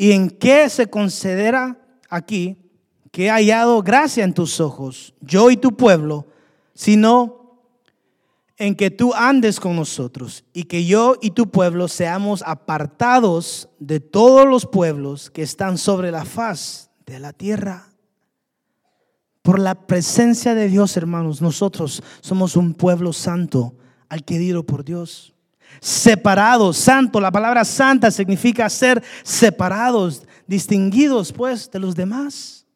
[0.00, 1.76] ¿Y en qué se considera
[2.08, 2.56] aquí
[3.10, 6.28] que he hallado gracia en tus ojos, yo y tu pueblo,
[6.72, 7.58] sino
[8.58, 13.98] en que tú andes con nosotros y que yo y tu pueblo seamos apartados de
[13.98, 17.88] todos los pueblos que están sobre la faz de la tierra?
[19.42, 23.74] Por la presencia de Dios, hermanos, nosotros somos un pueblo santo,
[24.08, 25.34] adquirido por Dios
[25.80, 32.66] separados, santo, la palabra santa significa ser separados, distinguidos pues de los demás.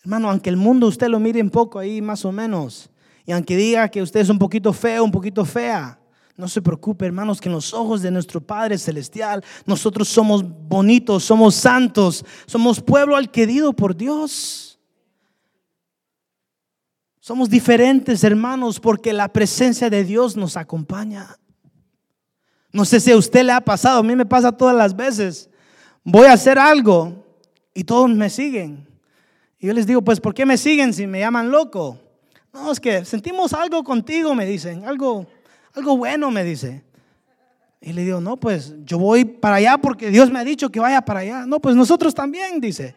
[0.00, 2.90] Hermano, aunque el mundo usted lo mire un poco ahí más o menos,
[3.24, 5.98] y aunque diga que usted es un poquito feo, un poquito fea,
[6.36, 11.24] no se preocupe, hermanos, que en los ojos de nuestro Padre Celestial nosotros somos bonitos,
[11.24, 14.80] somos santos, somos pueblo adquirido por Dios.
[17.20, 21.38] Somos diferentes, hermanos, porque la presencia de Dios nos acompaña.
[22.72, 25.50] No sé si a usted le ha pasado, a mí me pasa todas las veces.
[26.02, 27.24] Voy a hacer algo
[27.74, 28.88] y todos me siguen.
[29.58, 31.98] Y yo les digo, pues, ¿por qué me siguen si me llaman loco?
[32.52, 35.26] No, es que sentimos algo contigo, me dicen, algo,
[35.74, 36.82] algo bueno, me dice.
[37.80, 40.80] Y le digo, no, pues yo voy para allá porque Dios me ha dicho que
[40.80, 41.46] vaya para allá.
[41.46, 42.94] No, pues nosotros también, dice.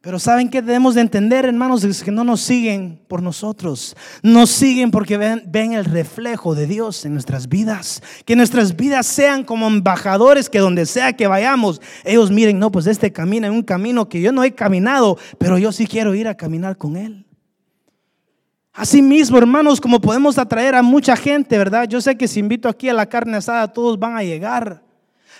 [0.00, 1.82] Pero ¿saben qué debemos de entender, hermanos?
[1.82, 3.96] Es que no nos siguen por nosotros.
[4.22, 8.02] Nos siguen porque ven, ven, el reflejo de Dios en nuestras vidas.
[8.24, 12.86] Que nuestras vidas sean como embajadores que donde sea que vayamos, ellos miren, no, pues
[12.86, 16.28] este camino es un camino que yo no he caminado, pero yo sí quiero ir
[16.28, 17.26] a caminar con Él.
[18.72, 21.88] Asimismo, hermanos, como podemos atraer a mucha gente, ¿verdad?
[21.88, 24.85] Yo sé que si invito aquí a la carne asada, todos van a llegar.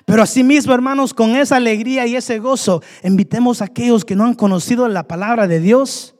[0.04, 4.35] Pero asimismo, hermanos, con esa alegría y ese gozo, invitemos a aquellos que no han
[4.35, 6.14] conocido la palabra de Dios,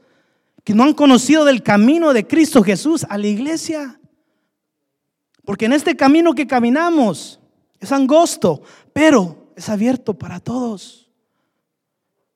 [0.65, 4.01] que no han conocido del camino de Cristo Jesús a la iglesia.
[5.45, 7.39] Porque en este camino que caminamos
[7.79, 8.63] es angosto,
[8.93, 11.11] pero es abierto para todos.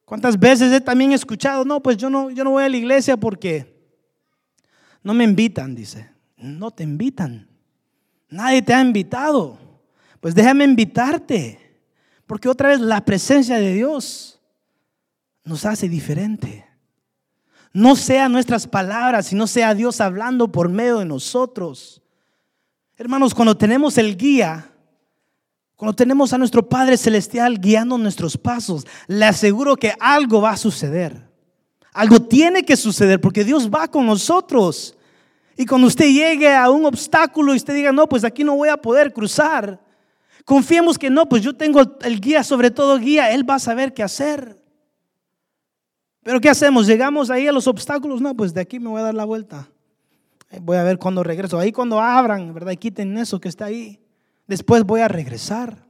[0.05, 3.17] ¿Cuántas veces he también escuchado, no, pues yo no, yo no voy a la iglesia
[3.17, 3.81] porque
[5.03, 6.11] no me invitan, dice.
[6.37, 7.49] No te invitan.
[8.29, 9.59] Nadie te ha invitado.
[10.21, 11.59] Pues déjame invitarte,
[12.27, 14.41] porque otra vez la presencia de Dios
[15.45, 16.67] nos hace diferente.
[17.73, 22.03] No sea nuestras palabras, sino sea Dios hablando por medio de nosotros.
[22.97, 24.71] Hermanos, cuando tenemos el guía,
[25.77, 30.57] cuando tenemos a nuestro Padre Celestial guiando nuestros pasos, le aseguro que algo va a
[30.59, 31.31] suceder.
[31.93, 34.95] Algo tiene que suceder porque Dios va con nosotros.
[35.57, 38.69] Y cuando usted llegue a un obstáculo y usted diga, no, pues aquí no voy
[38.69, 39.81] a poder cruzar,
[40.45, 43.95] Confiemos que no, pues yo tengo el guía, sobre todo guía, Él va a saber
[43.95, 44.61] qué hacer.
[46.23, 46.87] Pero ¿qué hacemos?
[46.87, 49.69] Llegamos ahí a los obstáculos, no, pues de aquí me voy a dar la vuelta.
[50.61, 51.59] Voy a ver cuando regreso.
[51.59, 52.73] Ahí cuando abran, ¿verdad?
[52.73, 54.01] Y quiten eso que está ahí.
[54.47, 55.87] Después voy a regresar.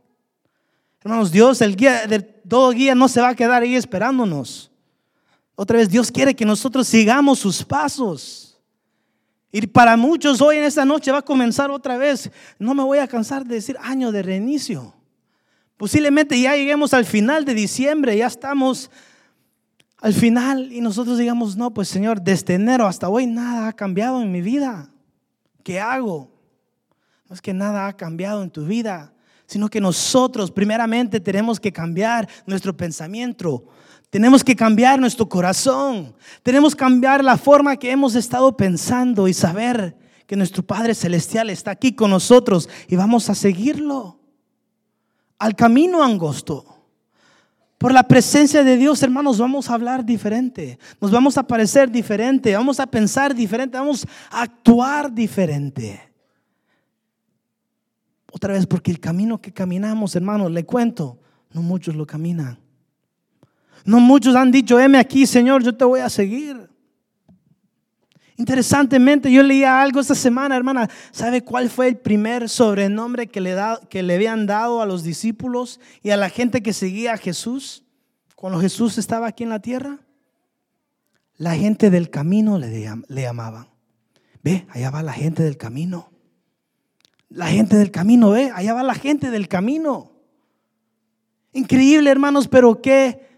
[1.02, 4.70] Hermanos, Dios, el guía de todo guía no se va a quedar ahí esperándonos.
[5.54, 8.49] Otra vez, Dios quiere que nosotros sigamos sus pasos.
[9.52, 12.30] Y para muchos hoy en esta noche va a comenzar otra vez.
[12.58, 14.94] No me voy a cansar de decir año de reinicio.
[15.76, 18.90] Posiblemente ya lleguemos al final de diciembre, ya estamos
[20.00, 24.22] al final y nosotros digamos, no, pues Señor, desde enero hasta hoy nada ha cambiado
[24.22, 24.90] en mi vida.
[25.62, 26.30] ¿Qué hago?
[27.28, 29.12] No es que nada ha cambiado en tu vida,
[29.46, 33.64] sino que nosotros primeramente tenemos que cambiar nuestro pensamiento,
[34.10, 36.12] tenemos que cambiar nuestro corazón.
[36.42, 39.96] Tenemos que cambiar la forma que hemos estado pensando y saber
[40.26, 44.18] que nuestro Padre Celestial está aquí con nosotros y vamos a seguirlo
[45.38, 46.66] al camino angosto.
[47.78, 52.54] Por la presencia de Dios, hermanos, vamos a hablar diferente, nos vamos a parecer diferente,
[52.54, 55.98] vamos a pensar diferente, vamos a actuar diferente.
[58.30, 61.18] Otra vez, porque el camino que caminamos, hermanos, le cuento,
[61.52, 62.59] no muchos lo caminan.
[63.84, 66.68] No muchos han dicho, heme aquí, Señor, yo te voy a seguir.
[68.36, 70.88] Interesantemente, yo leía algo esta semana, hermana.
[71.10, 75.02] ¿Sabe cuál fue el primer sobrenombre que le, da, que le habían dado a los
[75.02, 77.84] discípulos y a la gente que seguía a Jesús
[78.34, 79.98] cuando Jesús estaba aquí en la tierra?
[81.36, 82.68] La gente del camino le,
[83.08, 83.66] le llamaban.
[84.42, 86.10] Ve, allá va la gente del camino.
[87.28, 90.12] La gente del camino, ve, allá va la gente del camino.
[91.52, 93.29] Increíble, hermanos, pero qué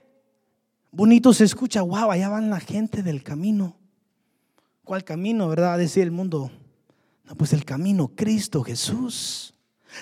[0.92, 1.82] bonito se escucha.
[1.82, 3.74] Wow, allá van la gente del camino.
[4.84, 5.78] ¿Cuál camino, verdad?
[5.78, 6.50] Decir el mundo.
[7.24, 9.54] No, pues el camino, Cristo Jesús.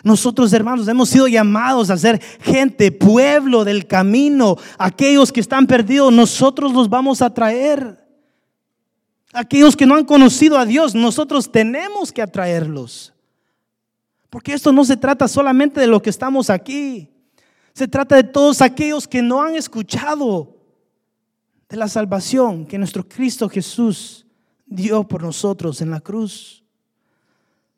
[0.05, 4.57] Nosotros, hermanos, hemos sido llamados a ser gente, pueblo del camino.
[4.79, 7.99] Aquellos que están perdidos, nosotros los vamos a traer.
[9.33, 13.13] Aquellos que no han conocido a Dios, nosotros tenemos que atraerlos.
[14.29, 17.09] Porque esto no se trata solamente de lo que estamos aquí.
[17.73, 20.60] Se trata de todos aquellos que no han escuchado
[21.71, 24.27] de la salvación que nuestro Cristo Jesús
[24.67, 26.65] dio por nosotros en la cruz.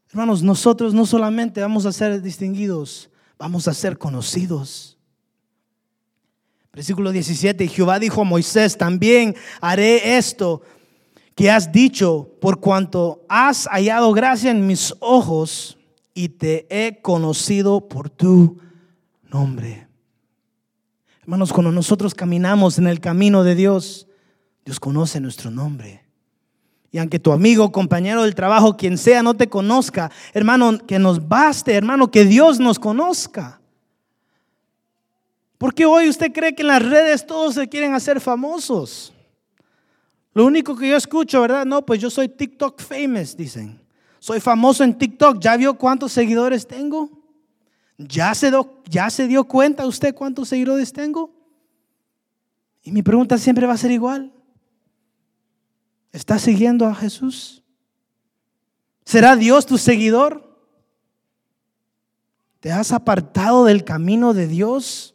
[0.08, 4.98] Hermanos, nosotros no solamente vamos a ser distinguidos, vamos a ser conocidos.
[6.72, 10.62] Versículo 17, Jehová dijo a Moisés, también haré esto
[11.34, 15.78] que has dicho, por cuanto has hallado gracia en mis ojos
[16.14, 18.58] y te he conocido por tu
[19.24, 19.91] nombre.
[21.22, 24.08] Hermanos, cuando nosotros caminamos en el camino de Dios,
[24.64, 26.04] Dios conoce nuestro nombre.
[26.90, 31.28] Y aunque tu amigo, compañero del trabajo, quien sea, no te conozca, hermano, que nos
[31.28, 33.60] baste, hermano, que Dios nos conozca.
[35.58, 39.12] Porque hoy usted cree que en las redes todos se quieren hacer famosos.
[40.34, 41.64] Lo único que yo escucho, ¿verdad?
[41.64, 43.80] No, pues yo soy TikTok famous, dicen.
[44.18, 45.38] Soy famoso en TikTok.
[45.38, 47.21] ¿Ya vio cuántos seguidores tengo?
[48.08, 48.50] ¿Ya se,
[48.88, 51.30] ¿Ya se dio cuenta usted cuántos seguidores tengo?
[52.82, 54.32] Y mi pregunta siempre va a ser igual.
[56.12, 57.62] ¿Estás siguiendo a Jesús?
[59.04, 60.52] ¿Será Dios tu seguidor?
[62.60, 65.14] ¿Te has apartado del camino de Dios?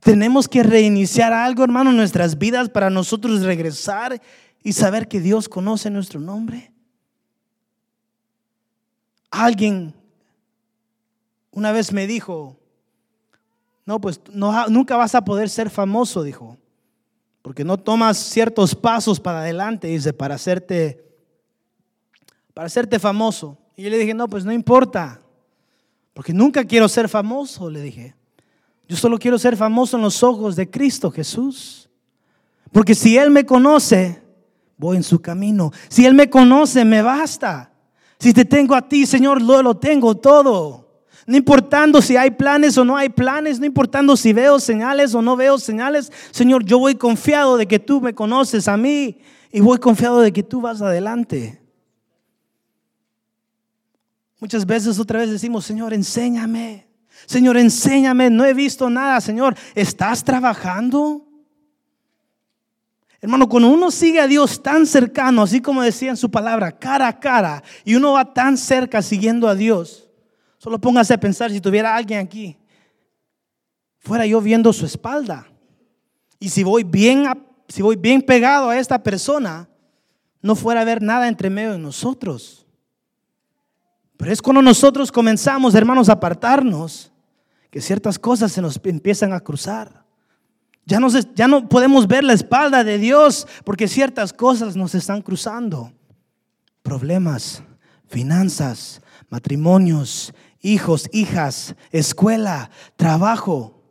[0.00, 4.20] Tenemos que reiniciar algo, hermano, en nuestras vidas para nosotros regresar
[4.64, 6.72] y saber que Dios conoce nuestro nombre.
[9.30, 9.94] Alguien
[11.52, 12.58] una vez me dijo,
[13.84, 16.58] no, pues no, nunca vas a poder ser famoso, dijo,
[17.42, 21.04] porque no tomas ciertos pasos para adelante, dice, para hacerte,
[22.54, 23.58] para hacerte famoso.
[23.76, 25.20] Y yo le dije, no, pues no importa,
[26.14, 28.14] porque nunca quiero ser famoso, le dije.
[28.88, 31.88] Yo solo quiero ser famoso en los ojos de Cristo Jesús.
[32.72, 34.22] Porque si Él me conoce,
[34.76, 35.72] voy en su camino.
[35.88, 37.72] Si Él me conoce, me basta.
[38.18, 40.81] Si te tengo a ti, Señor, lo, lo tengo todo.
[41.26, 45.22] No importando si hay planes o no hay planes, no importando si veo señales o
[45.22, 49.18] no veo señales, Señor, yo voy confiado de que tú me conoces a mí
[49.52, 51.60] y voy confiado de que tú vas adelante.
[54.40, 56.88] Muchas veces otra vez decimos, Señor, enséñame.
[57.26, 58.28] Señor, enséñame.
[58.28, 59.54] No he visto nada, Señor.
[59.76, 61.28] ¿Estás trabajando?
[63.20, 67.06] Hermano, cuando uno sigue a Dios tan cercano, así como decía en su palabra, cara
[67.06, 70.01] a cara, y uno va tan cerca siguiendo a Dios,
[70.62, 72.56] solo póngase a pensar si tuviera alguien aquí,
[73.98, 75.48] fuera yo viendo su espalda.
[76.38, 77.24] Y si voy bien,
[77.66, 79.68] si voy bien pegado a esta persona,
[80.40, 82.64] no fuera a haber nada entre medio de nosotros.
[84.16, 87.10] Pero es cuando nosotros comenzamos, hermanos, a apartarnos,
[87.68, 90.04] que ciertas cosas se nos empiezan a cruzar.
[90.86, 91.00] Ya,
[91.34, 95.92] ya no podemos ver la espalda de Dios porque ciertas cosas nos están cruzando.
[96.84, 97.64] Problemas,
[98.06, 99.02] finanzas,
[99.32, 103.82] matrimonios, hijos, hijas, escuela, trabajo.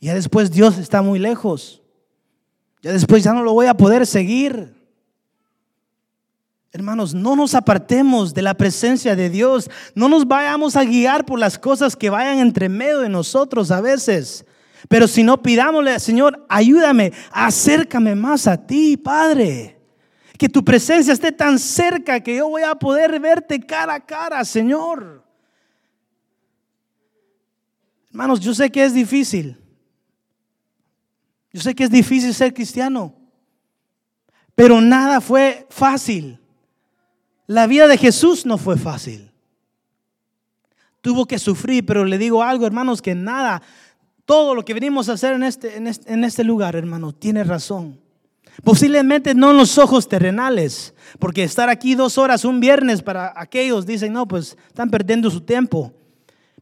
[0.00, 1.82] Ya después Dios está muy lejos.
[2.82, 4.74] Ya después ya no lo voy a poder seguir.
[6.72, 9.68] Hermanos, no nos apartemos de la presencia de Dios.
[9.94, 13.80] No nos vayamos a guiar por las cosas que vayan entre medio de nosotros a
[13.80, 14.46] veces.
[14.88, 19.78] Pero si no, pidámosle, Señor, ayúdame, acércame más a ti, Padre.
[20.38, 24.44] Que tu presencia esté tan cerca que yo voy a poder verte cara a cara,
[24.44, 25.22] Señor.
[28.10, 29.56] Hermanos, yo sé que es difícil.
[31.52, 33.14] Yo sé que es difícil ser cristiano.
[34.54, 36.38] Pero nada fue fácil.
[37.46, 39.30] La vida de Jesús no fue fácil.
[41.00, 43.62] Tuvo que sufrir, pero le digo algo, hermanos, que nada
[44.30, 47.98] todo lo que venimos a hacer en este, en este, este lugar, hermano, tiene razón.
[48.62, 53.86] Posiblemente no en los ojos terrenales, porque estar aquí dos horas un viernes para aquellos
[53.86, 55.92] dicen, no, pues están perdiendo su tiempo.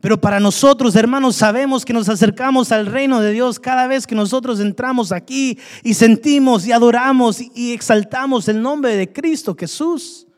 [0.01, 4.14] Pero para nosotros, hermanos, sabemos que nos acercamos al reino de Dios cada vez que
[4.14, 10.28] nosotros entramos aquí y sentimos y adoramos y exaltamos el nombre de Cristo Jesús.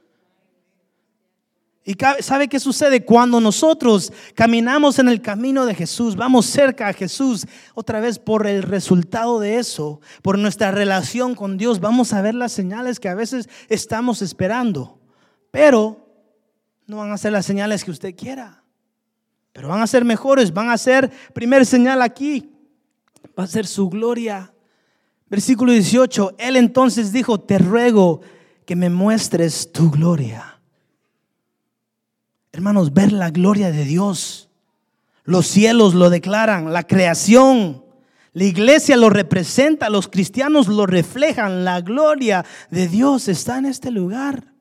[1.84, 3.04] ¿Y sabe qué sucede?
[3.04, 8.46] Cuando nosotros caminamos en el camino de Jesús, vamos cerca a Jesús, otra vez por
[8.46, 13.08] el resultado de eso, por nuestra relación con Dios, vamos a ver las señales que
[13.08, 15.00] a veces estamos esperando.
[15.50, 16.06] Pero
[16.86, 18.59] no van a ser las señales que usted quiera.
[19.53, 22.51] Pero van a ser mejores, van a ser, primer señal aquí,
[23.38, 24.53] va a ser su gloria.
[25.28, 28.20] Versículo 18, él entonces dijo, te ruego
[28.64, 30.61] que me muestres tu gloria.
[32.53, 34.48] Hermanos, ver la gloria de Dios.
[35.24, 37.84] Los cielos lo declaran, la creación,
[38.32, 41.64] la iglesia lo representa, los cristianos lo reflejan.
[41.64, 44.53] La gloria de Dios está en este lugar.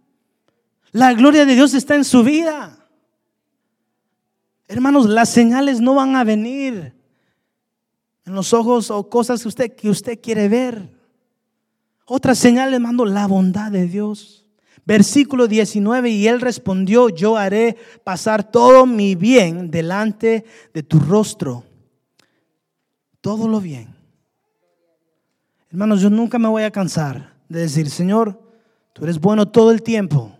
[0.91, 2.78] La gloria de Dios está en su vida.
[4.69, 6.93] Hermanos, las señales no van a venir
[8.23, 10.95] en los ojos o cosas que usted, que usted quiere ver.
[12.05, 14.45] Otra señal le mando la bondad de Dios.
[14.85, 21.63] Versículo 19, y él respondió, yo haré pasar todo mi bien delante de tu rostro.
[23.21, 23.95] Todo lo bien.
[25.71, 28.39] Hermanos, yo nunca me voy a cansar de decir, Señor,
[28.93, 30.31] tú eres bueno todo el tiempo.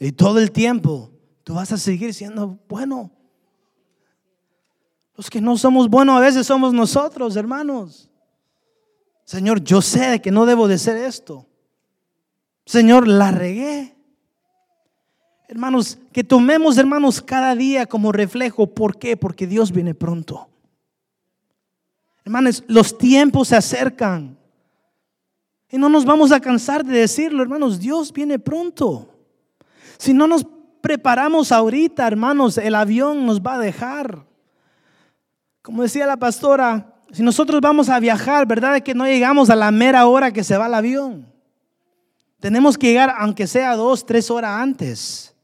[0.00, 1.10] Y todo el tiempo
[1.44, 3.10] tú vas a seguir siendo bueno.
[5.16, 8.10] Los que no somos buenos a veces somos nosotros, hermanos.
[9.24, 11.46] Señor, yo sé que no debo de ser esto.
[12.64, 13.96] Señor, la regué.
[15.48, 18.66] Hermanos, que tomemos, hermanos, cada día como reflejo.
[18.66, 19.16] ¿Por qué?
[19.16, 20.48] Porque Dios viene pronto.
[22.24, 24.36] Hermanos, los tiempos se acercan.
[25.70, 29.08] Y no nos vamos a cansar de decirlo, hermanos, Dios viene pronto.
[29.98, 30.46] Si no nos
[30.80, 34.24] preparamos ahorita, hermanos, el avión nos va a dejar.
[35.66, 38.80] Como decía la pastora, si nosotros vamos a viajar, ¿verdad?
[38.84, 41.26] que no llegamos a la mera hora que se va el avión.
[42.38, 45.34] Tenemos que llegar, aunque sea dos, tres horas antes.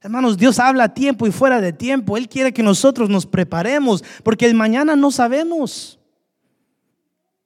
[0.00, 2.16] Hermanos, Dios habla a tiempo y fuera de tiempo.
[2.16, 6.00] Él quiere que nosotros nos preparemos, porque el mañana no sabemos.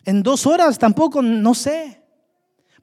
[0.06, 2.02] En dos horas tampoco, no sé.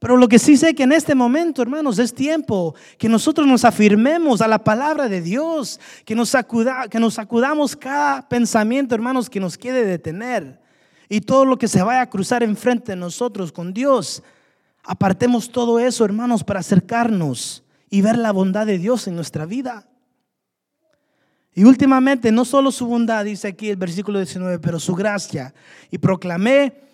[0.01, 3.63] Pero lo que sí sé que en este momento, hermanos, es tiempo que nosotros nos
[3.63, 9.29] afirmemos a la palabra de Dios, que nos, acuda, que nos acudamos cada pensamiento, hermanos,
[9.29, 10.59] que nos quiere detener.
[11.07, 14.23] Y todo lo que se vaya a cruzar enfrente de nosotros con Dios,
[14.83, 19.87] apartemos todo eso, hermanos, para acercarnos y ver la bondad de Dios en nuestra vida.
[21.53, 25.53] Y últimamente, no solo su bondad, dice aquí el versículo 19, pero su gracia.
[25.91, 26.89] Y proclamé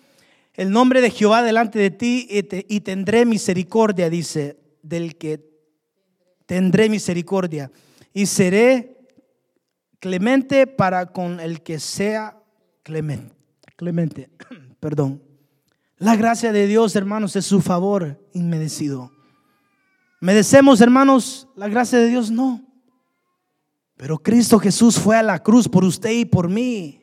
[0.58, 5.48] el nombre de Jehová delante de ti y, tendré misericordia, dice, del que
[6.46, 7.70] tendré misericordia.
[8.12, 9.06] Y seré
[10.00, 12.42] clemente para con el que sea
[12.82, 13.36] clemente.
[13.76, 14.30] Clemente,
[14.80, 15.22] perdón.
[15.96, 19.12] La gracia de Dios, hermanos, es su favor inmerecido.
[20.20, 22.32] ¿Merecemos, hermanos, la gracia de Dios?
[22.32, 22.64] No.
[23.96, 26.97] Pero Cristo Jesús fue a la cruz por usted y por mí.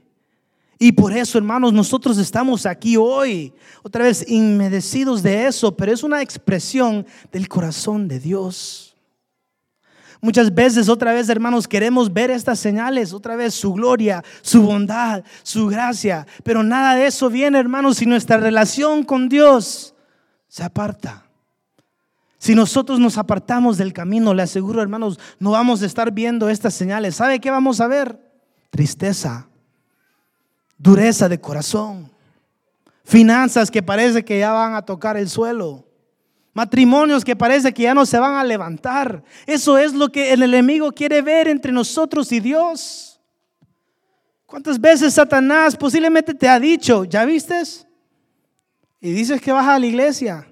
[0.78, 6.04] Y por eso, hermanos, nosotros estamos aquí hoy, otra vez inmerecidos de eso, pero es
[6.04, 8.96] una expresión del corazón de Dios.
[10.22, 15.24] Muchas veces, otra vez, hermanos, queremos ver estas señales, otra vez su gloria, su bondad,
[15.44, 19.94] su gracia, pero nada de eso viene, hermanos, si nuestra relación con Dios
[20.48, 21.26] se aparta.
[22.38, 26.74] Si nosotros nos apartamos del camino, le aseguro, hermanos, no vamos a estar viendo estas
[26.74, 27.16] señales.
[27.16, 28.20] ¿Sabe qué vamos a ver?
[28.70, 29.48] Tristeza
[30.78, 32.10] dureza de corazón,
[33.04, 35.86] finanzas que parece que ya van a tocar el suelo,
[36.54, 39.24] matrimonios que parece que ya no se van a levantar.
[39.46, 43.20] Eso es lo que el enemigo quiere ver entre nosotros y Dios.
[44.46, 47.86] ¿Cuántas veces Satanás posiblemente te ha dicho, ya vistes?
[49.02, 50.48] Y dices que vas a la iglesia.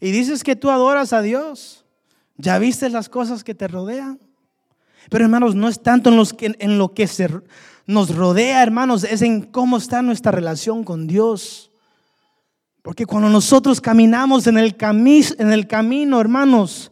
[0.00, 1.84] Y dices que tú adoras a Dios.
[2.36, 4.20] ¿Ya viste las cosas que te rodean?
[5.10, 7.28] Pero hermanos, no es tanto en, los que, en lo que se
[7.86, 11.70] nos rodea, hermanos, es en cómo está nuestra relación con Dios.
[12.82, 16.90] Porque cuando nosotros caminamos en el, en el camino, hermanos,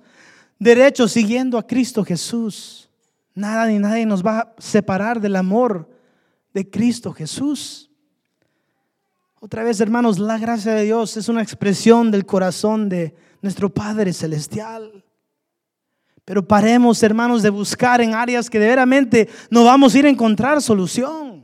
[0.58, 2.88] derecho, siguiendo a Cristo Jesús,
[3.34, 5.88] nada ni nadie nos va a separar del amor
[6.54, 7.90] de Cristo Jesús.
[9.40, 14.12] Otra vez, hermanos, la gracia de Dios es una expresión del corazón de nuestro Padre
[14.12, 15.04] Celestial.
[16.30, 20.10] Pero paremos, hermanos, de buscar en áreas que de veramente no vamos a ir a
[20.10, 21.42] encontrar solución.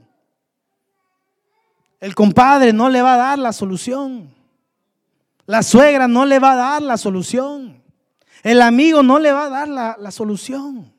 [1.99, 4.33] El compadre no le va a dar la solución.
[5.45, 7.83] La suegra no le va a dar la solución.
[8.45, 10.95] El amigo no le va a dar la, la solución.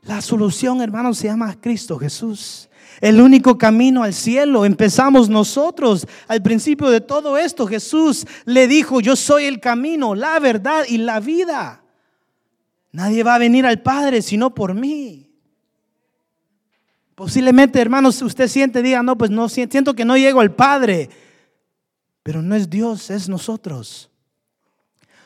[0.00, 2.70] La solución, hermanos, se llama Cristo Jesús.
[3.02, 4.64] El único camino al cielo.
[4.64, 7.66] Empezamos nosotros al principio de todo esto.
[7.66, 11.82] Jesús le dijo, yo soy el camino, la verdad y la vida.
[12.96, 15.30] Nadie va a venir al Padre sino por mí.
[17.14, 21.10] Posiblemente, hermanos, usted siente, diga, no, pues no siento que no llego al Padre.
[22.22, 24.10] Pero no es Dios, es nosotros.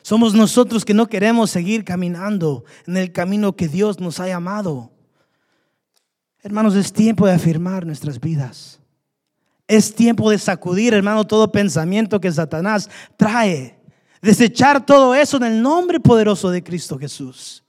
[0.02, 4.90] Somos nosotros que no queremos seguir caminando en el camino que Dios nos ha llamado.
[6.42, 8.80] Hermanos, es tiempo de afirmar nuestras vidas.
[9.68, 13.79] Es tiempo de sacudir, hermano, todo pensamiento que Satanás trae.
[14.22, 17.64] Desechar todo eso en el nombre poderoso de Cristo Jesús.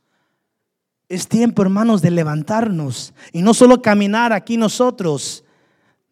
[1.08, 5.44] Es tiempo, hermanos, de levantarnos y no solo caminar aquí nosotros,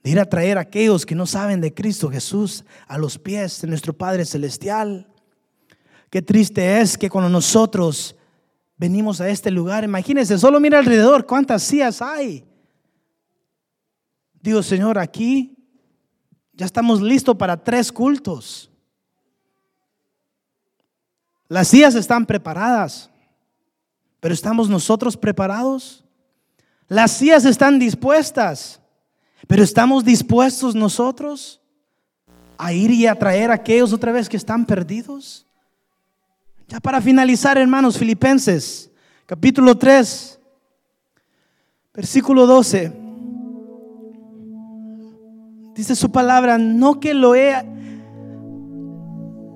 [0.03, 3.61] de ir a traer a aquellos que no saben de Cristo Jesús a los pies
[3.61, 5.07] de nuestro Padre Celestial.
[6.09, 8.15] Qué triste es que cuando nosotros
[8.77, 12.45] venimos a este lugar, imagínense, solo mira alrededor cuántas sillas hay.
[14.41, 15.57] Digo, Señor, aquí
[16.53, 18.68] ya estamos listos para tres cultos.
[21.49, 23.09] Las sillas están preparadas,
[24.19, 26.05] pero ¿estamos nosotros preparados?
[26.87, 28.79] Las sillas están dispuestas,
[29.47, 31.59] pero ¿estamos dispuestos nosotros
[32.55, 35.47] a ir y a traer a aquellos otra vez que están perdidos?
[36.67, 38.91] Ya para finalizar, hermanos, Filipenses,
[39.25, 40.39] capítulo 3,
[41.95, 42.93] versículo 12.
[45.73, 47.55] Dice su palabra, no que lo he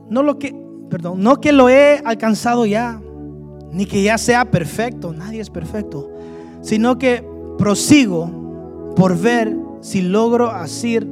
[0.10, 0.63] no lo que,
[1.16, 3.02] no que lo he alcanzado ya,
[3.72, 6.10] ni que ya sea perfecto, nadie es perfecto,
[6.62, 7.26] sino que
[7.58, 11.08] prosigo por ver si logro hacer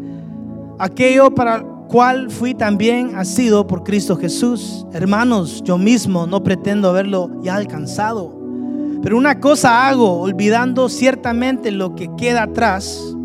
[0.79, 4.85] aquello para cual fui también sido por Cristo Jesús.
[4.93, 8.33] Hermanos, yo mismo no pretendo haberlo ya alcanzado.
[9.03, 13.15] Pero una cosa hago, olvidando ciertamente lo que queda atrás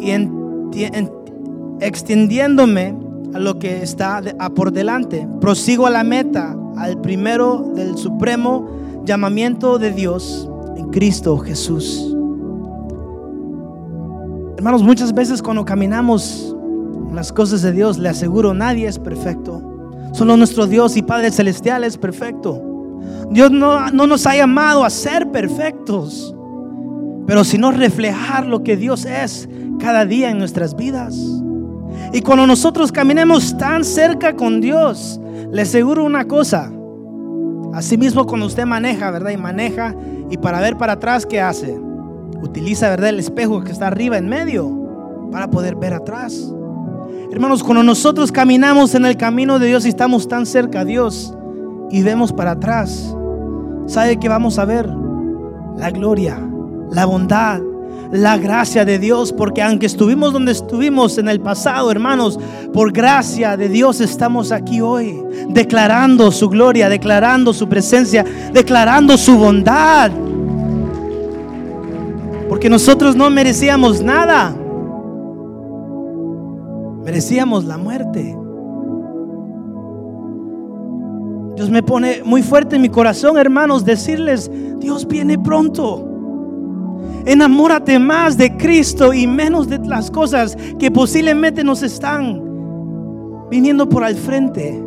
[0.00, 0.12] y
[1.80, 2.96] extendiéndome
[3.34, 4.22] a lo que está
[4.54, 5.28] por delante.
[5.40, 12.14] Prosigo a la meta, al primero del supremo llamamiento de Dios en Cristo Jesús.
[14.56, 16.56] Hermanos, muchas veces cuando caminamos
[17.12, 19.62] las cosas de Dios, le aseguro, nadie es perfecto.
[20.12, 22.62] Solo nuestro Dios y Padre Celestial es perfecto.
[23.30, 26.34] Dios no, no nos ha llamado a ser perfectos,
[27.26, 29.48] pero sino reflejar lo que Dios es
[29.80, 31.43] cada día en nuestras vidas.
[32.14, 36.70] Y cuando nosotros caminemos tan cerca con Dios, le aseguro una cosa.
[37.72, 39.32] Asimismo, cuando usted maneja, ¿verdad?
[39.32, 39.96] Y maneja,
[40.30, 41.76] y para ver para atrás, ¿qué hace?
[42.40, 43.08] Utiliza, ¿verdad?
[43.08, 46.54] El espejo que está arriba en medio para poder ver atrás.
[47.32, 51.36] Hermanos, cuando nosotros caminamos en el camino de Dios y estamos tan cerca a Dios
[51.90, 53.12] y vemos para atrás,
[53.86, 54.88] ¿sabe que vamos a ver?
[55.76, 56.38] La gloria,
[56.92, 57.60] la bondad,
[58.12, 62.38] la gracia de Dios, porque aunque estuvimos donde estuvimos en el pasado, hermanos,
[62.72, 69.36] por gracia de Dios estamos aquí hoy, declarando su gloria, declarando su presencia, declarando su
[69.36, 70.10] bondad.
[72.48, 74.56] Porque nosotros no merecíamos nada
[77.04, 78.36] merecíamos la muerte.
[81.54, 86.13] Dios me pone muy fuerte en mi corazón, hermanos, decirles, Dios viene pronto.
[87.26, 92.42] Enamórate más de Cristo y menos de las cosas que posiblemente nos están
[93.50, 94.82] viniendo por al frente.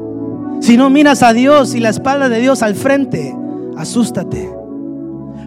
[0.60, 3.36] Si no miras a Dios y la espalda de Dios al frente,
[3.78, 4.50] asústate.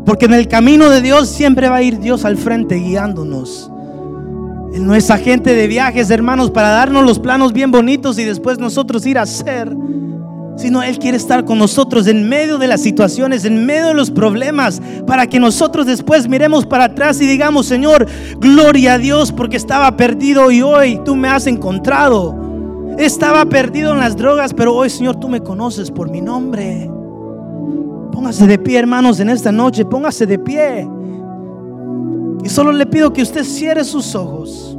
[0.05, 3.70] Porque en el camino de Dios siempre va a ir Dios al frente guiándonos.
[4.72, 8.59] Él no es agente de viajes, hermanos, para darnos los planos bien bonitos y después
[8.59, 9.74] nosotros ir a hacer.
[10.57, 14.11] Sino Él quiere estar con nosotros en medio de las situaciones, en medio de los
[14.11, 18.07] problemas, para que nosotros después miremos para atrás y digamos, Señor,
[18.39, 22.37] gloria a Dios porque estaba perdido y hoy tú me has encontrado.
[22.99, 26.91] Estaba perdido en las drogas, pero hoy, Señor, tú me conoces por mi nombre.
[28.13, 30.87] Póngase de pie, hermanos, en esta noche, póngase de pie.
[32.45, 34.70] Y solo le pido que usted cierre sus ojos.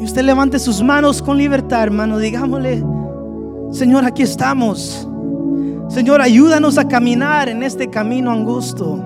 [0.00, 2.16] Y usted levante sus manos con libertad, hermano.
[2.16, 2.82] Digámosle,
[3.70, 5.06] Señor, aquí estamos.
[5.90, 8.98] Señor, ayúdanos a caminar en este camino angosto.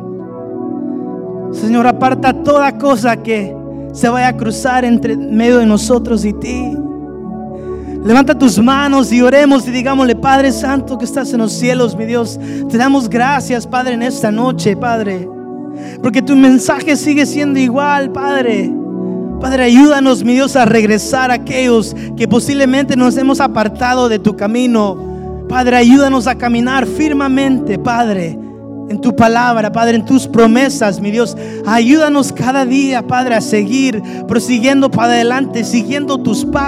[1.50, 3.56] Señor, aparta toda cosa que
[3.92, 6.76] se vaya a cruzar entre medio de nosotros y ti.
[8.04, 12.06] Levanta tus manos y oremos y digámosle, Padre Santo que estás en los cielos, mi
[12.06, 12.38] Dios,
[12.70, 15.28] te damos gracias, Padre, en esta noche, Padre.
[16.00, 18.83] Porque tu mensaje sigue siendo igual, Padre.
[19.44, 24.34] Padre, ayúdanos, mi Dios, a regresar a aquellos que posiblemente nos hemos apartado de tu
[24.34, 25.44] camino.
[25.50, 28.38] Padre, ayúdanos a caminar firmemente, Padre,
[28.88, 31.36] en tu palabra, Padre, en tus promesas, mi Dios.
[31.66, 36.62] Ayúdanos cada día, Padre, a seguir prosiguiendo para adelante, siguiendo tus pasos.